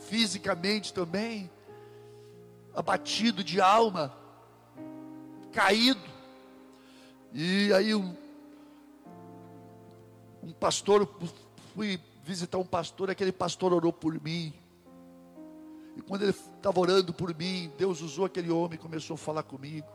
fisicamente 0.08 0.92
também, 0.92 1.50
abatido 2.76 3.42
de 3.42 3.60
alma, 3.60 4.12
caído. 5.52 6.00
E 7.32 7.72
aí 7.72 7.94
um, 7.94 8.14
um 10.42 10.52
pastor, 10.52 11.08
fui 11.74 11.98
visitar 12.22 12.58
um 12.58 12.64
pastor, 12.64 13.10
aquele 13.10 13.32
pastor 13.32 13.72
orou 13.72 13.92
por 13.92 14.20
mim. 14.22 14.52
E 15.96 16.02
quando 16.02 16.22
ele 16.22 16.32
estava 16.32 16.78
orando 16.78 17.12
por 17.12 17.34
mim, 17.34 17.72
Deus 17.78 18.02
usou 18.02 18.26
aquele 18.26 18.50
homem 18.50 18.74
e 18.74 18.82
começou 18.82 19.14
a 19.14 19.18
falar 19.18 19.42
comigo. 19.42 19.88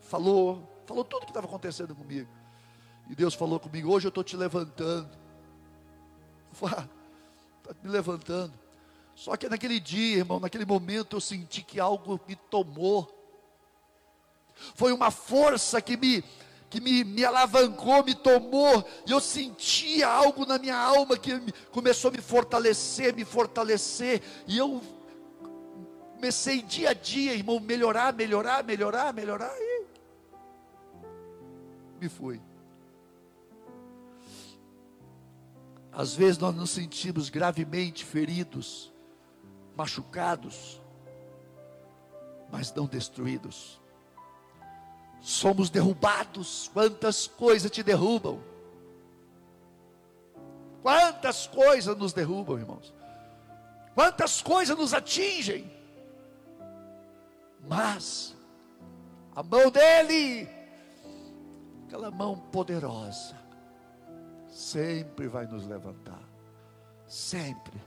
Falou, 0.00 0.82
falou 0.86 1.04
tudo 1.04 1.22
o 1.22 1.24
que 1.26 1.32
estava 1.32 1.46
acontecendo 1.46 1.94
comigo. 1.94 2.30
E 3.10 3.14
Deus 3.14 3.34
falou 3.34 3.58
comigo: 3.58 3.92
hoje 3.92 4.06
eu 4.06 4.10
estou 4.10 4.22
te 4.22 4.36
levantando 4.36 5.26
está 6.62 7.74
me 7.82 7.90
levantando. 7.90 8.52
Só 9.16 9.34
que 9.34 9.48
naquele 9.48 9.80
dia, 9.80 10.18
irmão, 10.18 10.38
naquele 10.38 10.66
momento 10.66 11.16
eu 11.16 11.20
senti 11.20 11.62
que 11.62 11.80
algo 11.80 12.20
me 12.28 12.36
tomou. 12.36 13.12
Foi 14.74 14.92
uma 14.92 15.10
força 15.10 15.80
que 15.80 15.96
me 15.96 16.22
que 16.68 16.80
me, 16.80 17.04
me 17.04 17.24
alavancou, 17.24 18.04
me 18.04 18.12
tomou, 18.12 18.84
e 19.06 19.12
eu 19.12 19.20
sentia 19.20 20.08
algo 20.08 20.44
na 20.44 20.58
minha 20.58 20.76
alma 20.76 21.16
que 21.16 21.32
começou 21.70 22.08
a 22.08 22.12
me 22.12 22.20
fortalecer, 22.20 23.14
me 23.14 23.24
fortalecer, 23.24 24.20
e 24.48 24.58
eu 24.58 24.82
comecei 26.14 26.60
dia 26.62 26.90
a 26.90 26.92
dia, 26.92 27.34
irmão, 27.34 27.60
melhorar, 27.60 28.12
melhorar, 28.12 28.64
melhorar, 28.64 29.14
melhorar, 29.14 29.54
e 29.56 29.86
me 32.00 32.08
fui. 32.08 32.42
Às 35.92 36.14
vezes 36.14 36.36
nós 36.36 36.54
nos 36.54 36.70
sentimos 36.70 37.30
gravemente 37.30 38.04
feridos, 38.04 38.92
machucados, 39.76 40.80
mas 42.50 42.72
não 42.72 42.86
destruídos. 42.86 43.80
Somos 45.20 45.68
derrubados. 45.68 46.70
Quantas 46.72 47.26
coisas 47.26 47.70
te 47.70 47.82
derrubam? 47.82 48.40
Quantas 50.82 51.46
coisas 51.46 51.96
nos 51.96 52.12
derrubam, 52.12 52.58
irmãos? 52.58 52.94
Quantas 53.94 54.40
coisas 54.40 54.76
nos 54.76 54.94
atingem? 54.94 55.70
Mas 57.68 58.36
a 59.34 59.42
mão 59.42 59.70
dele, 59.70 60.48
aquela 61.86 62.10
mão 62.10 62.38
poderosa, 62.52 63.36
sempre 64.48 65.26
vai 65.26 65.46
nos 65.46 65.66
levantar. 65.66 66.22
Sempre. 67.06 67.80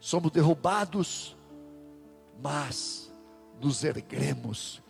Somos 0.00 0.32
derrubados, 0.32 1.36
mas 2.42 3.12
nos 3.60 3.84
erguemos 3.84 4.82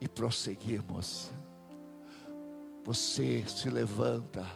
e 0.00 0.06
prosseguimos. 0.06 1.30
Você 2.84 3.44
se 3.48 3.68
levanta, 3.68 4.46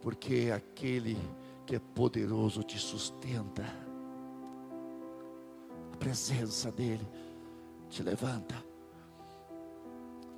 porque 0.00 0.52
aquele 0.54 1.16
que 1.64 1.76
é 1.76 1.78
poderoso 1.78 2.64
te 2.64 2.78
sustenta. 2.78 3.64
A 5.92 5.96
presença 5.96 6.72
dEle 6.72 7.06
te 7.88 8.02
levanta. 8.02 8.56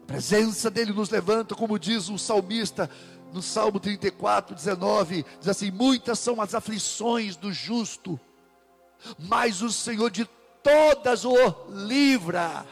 A 0.02 0.06
presença 0.06 0.70
dEle 0.70 0.92
nos 0.92 1.08
levanta, 1.08 1.54
como 1.54 1.78
diz 1.78 2.10
o 2.10 2.18
salmista 2.18 2.90
no 3.32 3.40
Salmo 3.40 3.80
34, 3.80 4.54
19: 4.54 5.24
diz 5.38 5.48
assim: 5.48 5.70
Muitas 5.70 6.18
são 6.18 6.40
as 6.42 6.54
aflições 6.54 7.36
do 7.36 7.52
justo, 7.52 8.20
mas 9.18 9.62
o 9.62 9.70
Senhor 9.70 10.10
de 10.10 10.24
todas 10.62 11.24
o 11.24 11.36
livra. 11.68 12.66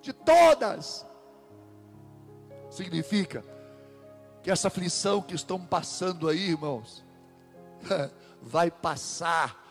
De 0.00 0.12
todas. 0.12 1.06
Significa 2.70 3.44
que 4.42 4.50
essa 4.50 4.68
aflição 4.68 5.22
que 5.22 5.34
estão 5.34 5.64
passando 5.64 6.28
aí, 6.28 6.50
irmãos, 6.50 7.04
vai 8.42 8.70
passar 8.70 9.63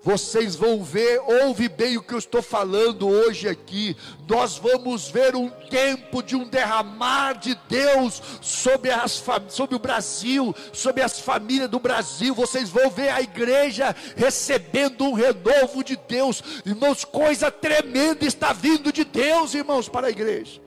vocês 0.00 0.54
vão 0.54 0.82
ver, 0.82 1.20
ouve 1.20 1.68
bem 1.68 1.96
o 1.96 2.02
que 2.02 2.14
eu 2.14 2.18
estou 2.18 2.40
falando 2.40 3.08
hoje 3.08 3.48
aqui. 3.48 3.96
Nós 4.28 4.56
vamos 4.56 5.08
ver 5.08 5.34
um 5.34 5.50
tempo 5.50 6.22
de 6.22 6.36
um 6.36 6.48
derramar 6.48 7.34
de 7.34 7.56
Deus 7.68 8.22
sobre, 8.40 8.90
as, 8.92 9.22
sobre 9.48 9.74
o 9.74 9.78
Brasil, 9.78 10.54
sobre 10.72 11.02
as 11.02 11.18
famílias 11.18 11.68
do 11.68 11.80
Brasil. 11.80 12.32
Vocês 12.32 12.70
vão 12.70 12.88
ver 12.88 13.08
a 13.08 13.20
igreja 13.20 13.94
recebendo 14.16 15.04
um 15.04 15.14
renovo 15.14 15.82
de 15.82 15.96
Deus. 15.96 16.42
Irmãos, 16.64 17.04
coisa 17.04 17.50
tremenda 17.50 18.24
está 18.24 18.52
vindo 18.52 18.92
de 18.92 19.04
Deus, 19.04 19.52
irmãos, 19.52 19.88
para 19.88 20.06
a 20.06 20.10
igreja. 20.10 20.60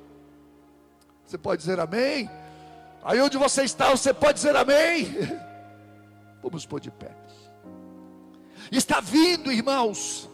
Você 1.26 1.38
pode 1.38 1.62
dizer 1.62 1.80
amém? 1.80 2.30
Aí 3.02 3.22
onde 3.22 3.38
você 3.38 3.64
está, 3.64 3.92
você 3.92 4.14
pode 4.14 4.34
dizer 4.34 4.56
amém? 4.58 5.08
Vamos 6.44 6.66
pôr 6.66 6.82
de 6.82 6.92
pé 6.92 7.21
está 8.78 9.00
vindo, 9.00 9.52
irmãos. 9.52 10.30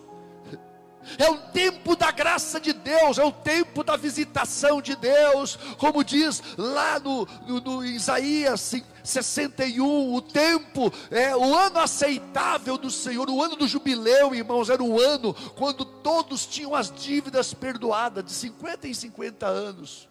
É 1.18 1.30
um 1.30 1.38
tempo 1.52 1.96
da 1.96 2.12
graça 2.12 2.60
de 2.60 2.74
Deus, 2.74 3.18
é 3.18 3.24
o 3.24 3.32
tempo 3.32 3.84
da 3.84 3.96
visitação 3.96 4.82
de 4.82 4.96
Deus, 4.96 5.58
como 5.78 6.04
diz 6.04 6.44
lá 6.58 7.00
no, 7.00 7.26
no, 7.48 7.62
no 7.62 7.86
Isaías 7.86 8.74
61, 9.04 10.14
o 10.14 10.22
tempo, 10.22 10.92
é 11.10 11.34
o 11.34 11.56
ano 11.56 11.80
aceitável 11.80 12.78
do 12.78 12.92
Senhor, 12.92 13.30
o 13.30 13.42
ano 13.42 13.56
do 13.56 13.68
jubileu, 13.68 14.36
irmãos, 14.36 14.70
era 14.70 14.84
o 14.84 15.00
ano 15.00 15.34
quando 15.56 15.86
todos 15.86 16.46
tinham 16.46 16.76
as 16.76 16.92
dívidas 16.92 17.54
perdoadas, 17.54 18.26
de 18.26 18.34
50 18.34 18.88
em 18.90 18.94
50 18.94 19.46
anos. 19.46 20.10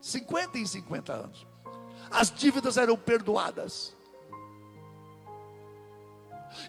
50 0.00 0.58
em 0.58 0.66
50 0.66 1.12
anos. 1.12 1.46
As 2.10 2.30
dívidas 2.30 2.76
eram 2.76 2.96
perdoadas. 2.96 3.97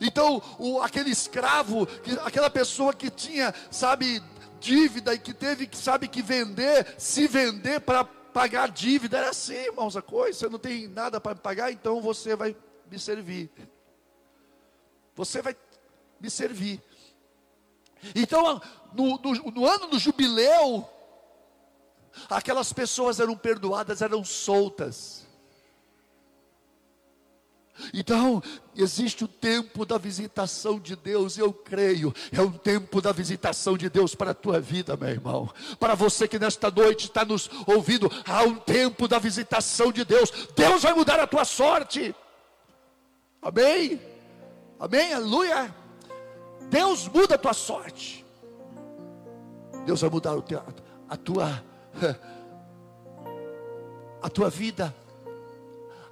Então, 0.01 0.41
o, 0.57 0.81
aquele 0.81 1.09
escravo, 1.09 1.85
que, 1.85 2.11
aquela 2.23 2.49
pessoa 2.49 2.93
que 2.93 3.09
tinha, 3.09 3.53
sabe, 3.71 4.21
dívida 4.59 5.13
e 5.13 5.19
que 5.19 5.33
teve, 5.33 5.67
que 5.67 5.77
sabe, 5.77 6.07
que 6.07 6.21
vender, 6.21 6.95
se 6.97 7.27
vender 7.27 7.79
para 7.81 8.03
pagar 8.03 8.69
dívida, 8.69 9.17
era 9.17 9.29
assim, 9.29 9.53
irmãos, 9.53 9.97
a 9.97 10.01
coisa. 10.01 10.39
Você 10.39 10.49
não 10.49 10.59
tem 10.59 10.87
nada 10.87 11.19
para 11.19 11.35
pagar, 11.35 11.71
então 11.71 12.01
você 12.01 12.35
vai 12.35 12.55
me 12.89 12.99
servir. 12.99 13.49
Você 15.15 15.41
vai 15.41 15.55
me 16.19 16.29
servir. 16.29 16.81
Então, 18.15 18.61
no, 18.93 19.17
no, 19.17 19.33
no 19.51 19.65
ano 19.65 19.87
do 19.87 19.99
jubileu, 19.99 20.87
aquelas 22.29 22.71
pessoas 22.71 23.19
eram 23.19 23.35
perdoadas, 23.35 24.01
eram 24.01 24.23
soltas. 24.23 25.27
Então, 27.93 28.41
existe 28.75 29.23
o 29.23 29.27
tempo 29.27 29.85
da 29.85 29.97
visitação 29.97 30.79
de 30.79 30.95
Deus, 30.95 31.37
eu 31.37 31.51
creio, 31.51 32.13
é 32.31 32.41
um 32.41 32.51
tempo 32.51 33.01
da 33.01 33.11
visitação 33.11 33.77
de 33.77 33.89
Deus 33.89 34.15
para 34.15 34.31
a 34.31 34.33
tua 34.33 34.59
vida, 34.59 34.95
meu 34.97 35.09
irmão. 35.09 35.49
Para 35.79 35.95
você 35.95 36.27
que 36.27 36.39
nesta 36.39 36.69
noite 36.69 37.05
está 37.05 37.25
nos 37.25 37.49
ouvindo, 37.65 38.11
há 38.25 38.43
um 38.43 38.55
tempo 38.55 39.07
da 39.07 39.19
visitação 39.19 39.91
de 39.91 40.03
Deus. 40.05 40.31
Deus 40.55 40.83
vai 40.83 40.93
mudar 40.93 41.19
a 41.19 41.27
tua 41.27 41.45
sorte. 41.45 42.15
Amém? 43.41 43.99
Amém? 44.79 45.13
Aleluia. 45.13 45.73
Deus 46.69 47.07
muda 47.07 47.35
a 47.35 47.37
tua 47.37 47.53
sorte. 47.53 48.25
Deus 49.85 50.01
vai 50.01 50.09
mudar 50.09 50.35
a 51.09 51.17
tua 51.17 51.63
a 54.21 54.29
tua 54.29 54.49
vida 54.49 54.93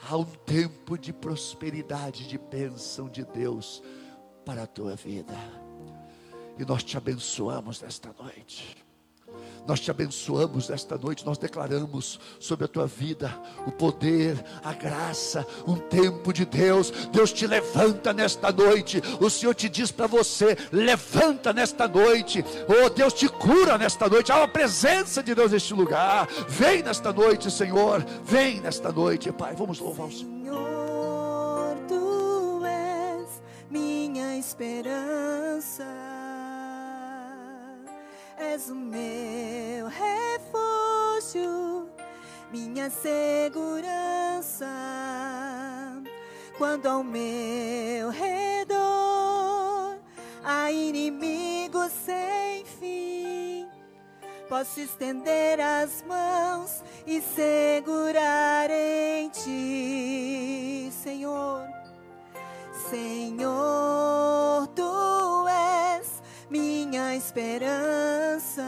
há 0.09 0.15
um 0.15 0.23
tempo 0.23 0.97
de 0.97 1.11
prosperidade, 1.11 2.27
de 2.27 2.37
bênção 2.37 3.09
de 3.09 3.25
Deus 3.25 3.83
para 4.45 4.63
a 4.63 4.67
tua 4.67 4.95
vida. 4.95 5.35
E 6.57 6.65
nós 6.65 6.83
te 6.83 6.97
abençoamos 6.97 7.81
nesta 7.81 8.13
noite. 8.17 8.86
Nós 9.67 9.81
te 9.81 9.91
abençoamos 9.91 10.69
nesta 10.69 10.97
noite, 10.97 11.25
nós 11.25 11.37
declaramos 11.37 12.19
sobre 12.39 12.65
a 12.65 12.67
tua 12.69 12.87
vida 12.87 13.37
o 13.65 13.71
poder, 13.71 14.41
a 14.63 14.71
graça, 14.71 15.45
um 15.67 15.75
tempo 15.75 16.31
de 16.31 16.45
Deus. 16.45 16.89
Deus 17.11 17.33
te 17.33 17.45
levanta 17.45 18.13
nesta 18.13 18.49
noite. 18.51 19.01
O 19.19 19.29
Senhor 19.29 19.53
te 19.53 19.67
diz 19.67 19.91
para 19.91 20.07
você: 20.07 20.57
levanta 20.71 21.51
nesta 21.51 21.85
noite. 21.87 22.45
Oh, 22.67 22.89
Deus 22.89 23.13
te 23.13 23.27
cura 23.27 23.77
nesta 23.77 24.07
noite. 24.07 24.31
Há 24.31 24.37
uma 24.37 24.47
presença 24.47 25.21
de 25.21 25.35
Deus 25.35 25.51
neste 25.51 25.73
lugar. 25.73 26.27
Vem 26.47 26.81
nesta 26.81 27.11
noite, 27.11 27.51
Senhor. 27.51 28.05
Vem 28.23 28.61
nesta 28.61 28.89
noite, 28.91 29.31
Pai. 29.33 29.53
Vamos 29.53 29.79
louvar 29.79 30.07
o 30.07 30.11
Senhor. 30.11 30.37
Senhor, 30.47 31.77
tu 31.89 32.61
és 32.65 33.41
minha 33.69 34.37
esperança 34.37 36.06
és 38.37 38.69
o 38.69 38.75
meu 38.75 39.87
refúgio, 39.87 41.89
minha 42.51 42.89
segurança. 42.89 44.67
Quando 46.57 46.87
ao 46.87 47.03
meu 47.03 48.09
redor 48.09 49.99
há 50.43 50.71
inimigos 50.71 51.91
sem 51.91 52.65
fim, 52.65 53.67
posso 54.49 54.79
estender 54.79 55.59
as 55.59 56.03
mãos 56.07 56.83
e 57.05 57.21
segurar 57.21 58.71
em 58.71 59.29
ti, 59.29 60.89
Senhor. 60.91 61.61
Senhor, 62.89 64.65
tu 64.75 65.26
minha 66.57 67.15
esperança. 67.15 68.63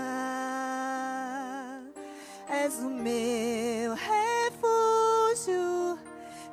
És 2.47 2.75
o 2.79 2.89
meu 2.89 3.95
refúgio, 3.95 5.97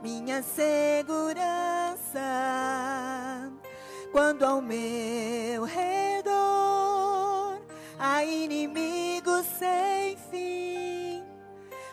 minha 0.02 0.42
segurança. 0.42 2.20
Quando 4.12 4.44
ao 4.44 4.62
meu 4.62 5.64
redor 5.64 7.60
há 7.98 8.24
inimigos 8.24 9.44
sem 9.58 10.16
fim, 10.30 11.22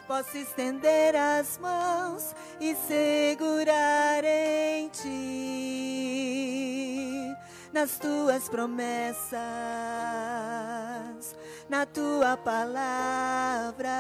posso 0.08 0.38
estender 0.38 1.16
as 1.16 1.58
mãos 1.58 2.36
e 2.62 2.76
segurar 2.76 4.24
em 4.24 4.88
ti 4.90 6.73
nas 7.74 7.98
tuas 7.98 8.48
promessas, 8.48 9.36
na 11.68 11.88
tua 11.88 12.38
palavra, 12.38 13.92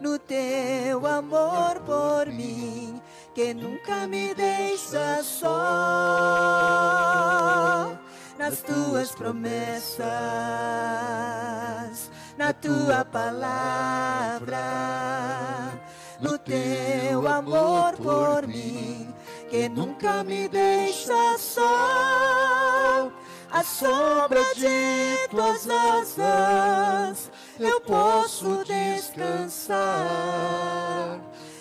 no 0.00 0.18
teu 0.18 1.06
amor 1.06 1.80
por 1.86 2.26
mim, 2.26 3.00
que 3.32 3.54
nunca 3.54 4.08
me 4.08 4.34
deixa 4.34 5.22
só. 5.22 5.46
Nas 8.36 8.62
tuas 8.62 9.14
promessas, 9.14 10.08
na 12.36 12.52
tua 12.52 13.04
palavra, 13.04 14.58
no 16.20 16.36
teu 16.36 17.28
amor 17.28 17.96
por 17.96 18.44
mim 18.48 19.14
que 19.48 19.68
nunca 19.68 20.22
me 20.24 20.48
deixa 20.48 21.36
só. 21.38 23.10
a 23.50 23.64
sombra 23.64 24.42
de 24.54 25.28
tuas 25.30 25.66
asas 25.68 27.30
eu 27.58 27.80
posso 27.80 28.62
descansar. 28.64 29.78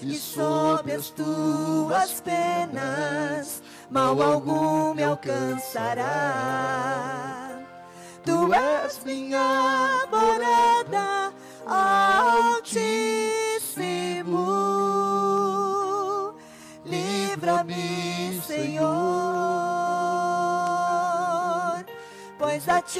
E 0.01 0.15
sob 0.15 0.91
as 0.91 1.09
tuas 1.09 2.21
penas 2.21 3.63
mal 3.89 4.21
algum 4.21 4.93
me 4.93 5.03
alcançará. 5.03 6.05
Tu 8.23 8.53
és 8.53 8.99
minha 9.05 10.05
morada, 10.11 11.33
Altíssimo. 11.65 13.46
Livra-me, 17.67 18.41
Senhor, 18.41 18.87
pois 22.39 22.67
a 22.69 22.81
ti 22.81 22.99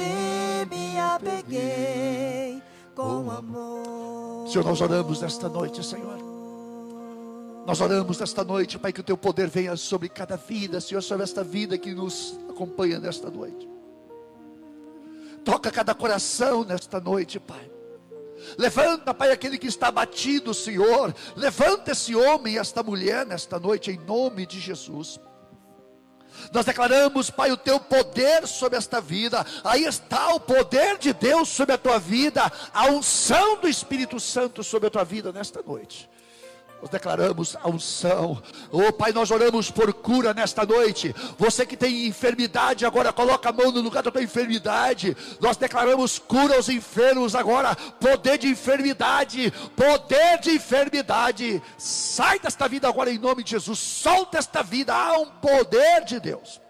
me 0.70 0.98
apeguei 1.00 2.62
com 2.94 3.30
amor. 3.30 4.46
Senhor, 4.48 4.64
nós 4.64 4.80
oramos 4.80 5.22
nesta 5.22 5.48
noite, 5.48 5.84
Senhor. 5.84 6.18
Nós 7.66 7.80
oramos 7.80 8.18
nesta 8.18 8.44
noite, 8.44 8.78
Pai, 8.78 8.92
que 8.92 9.00
o 9.00 9.04
teu 9.04 9.16
poder 9.16 9.48
venha 9.48 9.76
sobre 9.76 10.08
cada 10.08 10.36
vida, 10.36 10.80
Senhor, 10.80 11.02
sobre 11.02 11.24
esta 11.24 11.42
vida 11.42 11.76
que 11.76 11.94
nos 11.94 12.38
acompanha 12.48 12.98
nesta 12.98 13.30
noite. 13.30 13.68
Toca 15.44 15.70
cada 15.70 15.94
coração 15.94 16.64
nesta 16.64 17.00
noite, 17.00 17.38
Pai. 17.40 17.77
Levanta, 18.56 19.12
Pai, 19.14 19.30
aquele 19.30 19.58
que 19.58 19.66
está 19.66 19.88
abatido, 19.88 20.52
Senhor. 20.54 21.14
Levanta 21.36 21.92
esse 21.92 22.14
homem 22.14 22.54
e 22.54 22.58
esta 22.58 22.82
mulher 22.82 23.26
nesta 23.26 23.58
noite, 23.58 23.90
em 23.90 23.98
nome 23.98 24.46
de 24.46 24.60
Jesus. 24.60 25.20
Nós 26.52 26.64
declaramos, 26.64 27.30
Pai, 27.30 27.50
o 27.50 27.56
teu 27.56 27.80
poder 27.80 28.46
sobre 28.46 28.78
esta 28.78 29.00
vida. 29.00 29.44
Aí 29.64 29.84
está 29.84 30.34
o 30.34 30.40
poder 30.40 30.98
de 30.98 31.12
Deus 31.12 31.48
sobre 31.48 31.74
a 31.74 31.78
tua 31.78 31.98
vida, 31.98 32.50
a 32.72 32.86
unção 32.86 33.60
do 33.60 33.68
Espírito 33.68 34.20
Santo 34.20 34.62
sobre 34.62 34.88
a 34.88 34.90
tua 34.90 35.04
vida 35.04 35.32
nesta 35.32 35.62
noite. 35.62 36.08
Nós 36.80 36.90
declaramos 36.90 37.56
a 37.56 37.68
unção. 37.68 38.40
Oh 38.70 38.92
Pai, 38.92 39.12
nós 39.12 39.30
oramos 39.30 39.70
por 39.70 39.92
cura 39.92 40.32
nesta 40.32 40.64
noite. 40.64 41.14
Você 41.36 41.66
que 41.66 41.76
tem 41.76 42.06
enfermidade, 42.06 42.86
agora 42.86 43.12
coloca 43.12 43.48
a 43.48 43.52
mão 43.52 43.72
no 43.72 43.80
lugar 43.80 44.02
da 44.02 44.10
tua 44.10 44.22
enfermidade. 44.22 45.16
Nós 45.40 45.56
declaramos 45.56 46.18
cura 46.18 46.56
aos 46.56 46.68
enfermos 46.68 47.34
agora. 47.34 47.74
Poder 47.74 48.38
de 48.38 48.48
enfermidade, 48.48 49.52
poder 49.74 50.38
de 50.40 50.50
enfermidade. 50.52 51.60
Sai 51.76 52.38
desta 52.38 52.68
vida 52.68 52.88
agora 52.88 53.10
em 53.10 53.18
nome 53.18 53.42
de 53.42 53.50
Jesus. 53.50 53.78
Solta 53.78 54.38
esta 54.38 54.62
vida. 54.62 54.94
Há 54.94 55.18
um 55.18 55.26
poder 55.26 56.04
de 56.04 56.20
Deus. 56.20 56.67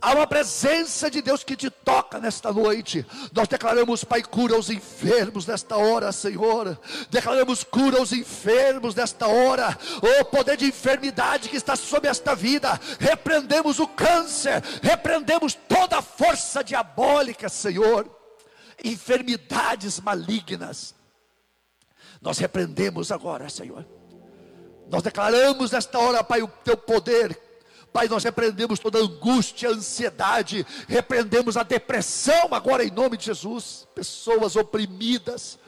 Há 0.00 0.14
uma 0.14 0.26
presença 0.26 1.10
de 1.10 1.22
Deus 1.22 1.44
que 1.44 1.56
te 1.56 1.70
toca 1.70 2.18
nesta 2.18 2.52
noite. 2.52 3.06
Nós 3.32 3.48
declaramos, 3.48 4.04
Pai, 4.04 4.22
cura 4.22 4.54
aos 4.54 4.70
enfermos 4.70 5.46
nesta 5.46 5.76
hora, 5.76 6.12
Senhor. 6.12 6.78
Declaramos 7.10 7.64
cura 7.64 7.98
aos 7.98 8.12
enfermos 8.12 8.94
nesta 8.94 9.26
hora. 9.26 9.76
O 10.20 10.24
poder 10.24 10.56
de 10.56 10.66
enfermidade 10.66 11.48
que 11.48 11.56
está 11.56 11.76
sobre 11.76 12.08
esta 12.08 12.34
vida. 12.34 12.78
Repreendemos 12.98 13.78
o 13.78 13.86
câncer. 13.86 14.62
Repreendemos 14.82 15.54
toda 15.54 15.98
a 15.98 16.02
força 16.02 16.62
diabólica, 16.62 17.48
Senhor. 17.48 18.08
Enfermidades 18.82 20.00
malignas. 20.00 20.94
Nós 22.20 22.38
repreendemos 22.38 23.12
agora, 23.12 23.48
Senhor. 23.48 23.86
Nós 24.88 25.02
declaramos 25.02 25.70
nesta 25.70 25.98
hora, 25.98 26.22
Pai, 26.22 26.42
o 26.42 26.48
teu 26.48 26.76
poder 26.76 27.38
Pai, 27.94 28.08
nós 28.08 28.24
repreendemos 28.24 28.80
toda 28.80 28.98
angústia, 28.98 29.70
ansiedade, 29.70 30.66
repreendemos 30.88 31.56
a 31.56 31.62
depressão 31.62 32.48
agora 32.50 32.84
em 32.84 32.90
nome 32.90 33.16
de 33.16 33.26
Jesus. 33.26 33.86
Pessoas 33.94 34.56
oprimidas, 34.56 35.60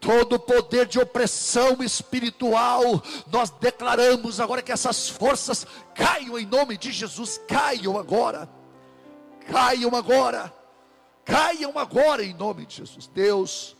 todo 0.00 0.40
poder 0.40 0.86
de 0.86 0.98
opressão 0.98 1.82
espiritual, 1.82 2.80
nós 3.30 3.50
declaramos 3.50 4.40
agora 4.40 4.62
que 4.62 4.72
essas 4.72 5.06
forças 5.06 5.66
caiam 5.94 6.38
em 6.38 6.46
nome 6.46 6.78
de 6.78 6.90
Jesus, 6.90 7.38
caiam 7.46 7.98
agora, 7.98 8.48
caiam 9.46 9.94
agora, 9.94 10.50
caiam 11.26 11.78
agora 11.78 12.24
em 12.24 12.32
nome 12.32 12.64
de 12.64 12.76
Jesus. 12.76 13.06
Deus, 13.06 13.76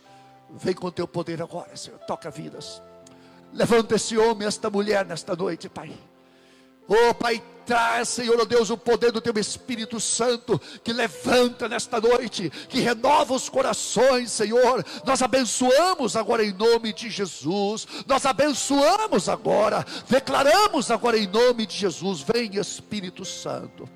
vem 0.51 0.75
com 0.75 0.85
o 0.85 0.91
teu 0.91 1.07
poder 1.07 1.41
agora, 1.41 1.75
Senhor, 1.75 1.97
toca 2.01 2.29
vidas. 2.29 2.79
Levanta 3.51 3.95
esse 3.95 4.15
homem, 4.15 4.47
esta 4.47 4.69
mulher 4.69 5.03
nesta 5.03 5.35
noite, 5.35 5.67
Pai. 5.67 5.91
Oh, 6.87 7.13
Pai, 7.15 7.41
traz, 7.67 8.07
Senhor, 8.07 8.39
oh 8.39 8.45
Deus, 8.45 8.69
o 8.69 8.77
poder 8.77 9.11
do 9.11 9.19
Teu 9.19 9.37
Espírito 9.37 9.99
Santo 9.99 10.59
que 10.81 10.93
levanta 10.93 11.67
nesta 11.67 11.99
noite, 11.99 12.49
que 12.69 12.79
renova 12.79 13.33
os 13.33 13.49
corações, 13.49 14.31
Senhor. 14.31 14.85
Nós 15.05 15.21
abençoamos 15.21 16.15
agora 16.15 16.45
em 16.45 16.53
nome 16.53 16.93
de 16.93 17.09
Jesus. 17.09 17.85
Nós 18.07 18.25
abençoamos 18.25 19.27
agora, 19.27 19.85
declaramos 20.09 20.89
agora 20.89 21.17
em 21.17 21.27
nome 21.27 21.65
de 21.65 21.75
Jesus. 21.75 22.21
Vem, 22.21 22.55
Espírito 22.55 23.25
Santo. 23.25 23.87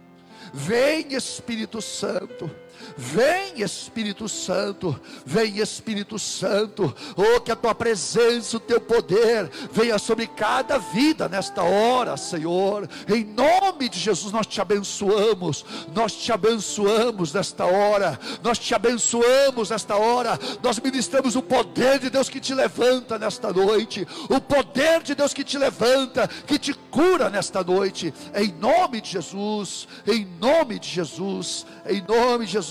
Vem, 0.53 1.13
Espírito 1.13 1.82
Santo. 1.82 2.51
Vem 2.97 3.61
Espírito 3.61 4.27
Santo, 4.27 4.99
vem 5.25 5.59
Espírito 5.59 6.17
Santo, 6.17 6.93
oh, 7.15 7.39
que 7.39 7.51
a 7.51 7.55
tua 7.55 7.75
presença, 7.75 8.57
o 8.57 8.59
teu 8.59 8.79
poder 8.79 9.49
venha 9.71 9.97
sobre 9.99 10.27
cada 10.27 10.77
vida 10.77 11.27
nesta 11.29 11.63
hora, 11.63 12.17
Senhor. 12.17 12.89
Em 13.07 13.23
nome 13.23 13.89
de 13.89 13.99
Jesus, 13.99 14.32
nós 14.32 14.47
te 14.47 14.59
abençoamos, 14.61 15.65
nós 15.93 16.13
te 16.13 16.32
abençoamos 16.32 17.34
nesta 17.34 17.65
hora, 17.65 18.19
nós 18.43 18.57
te 18.57 18.73
abençoamos 18.73 19.69
nesta 19.69 19.95
hora, 19.95 20.39
nós 20.63 20.79
ministramos 20.79 21.36
o 21.36 21.41
poder 21.41 21.99
de 21.99 22.09
Deus 22.09 22.29
que 22.29 22.39
te 22.39 22.53
levanta 22.53 23.17
nesta 23.17 23.51
noite, 23.51 24.07
o 24.29 24.39
poder 24.39 25.03
de 25.03 25.15
Deus 25.15 25.34
que 25.34 25.43
te 25.43 25.57
levanta, 25.57 26.27
que 26.27 26.57
te 26.57 26.73
cura 26.73 27.29
nesta 27.29 27.63
noite, 27.63 28.13
em 28.36 28.51
nome 28.53 29.01
de 29.01 29.09
Jesus, 29.09 29.88
em 30.07 30.25
nome 30.39 30.79
de 30.79 30.88
Jesus, 30.88 31.65
em 31.86 32.01
nome 32.01 32.45
de 32.45 32.53
Jesus. 32.53 32.70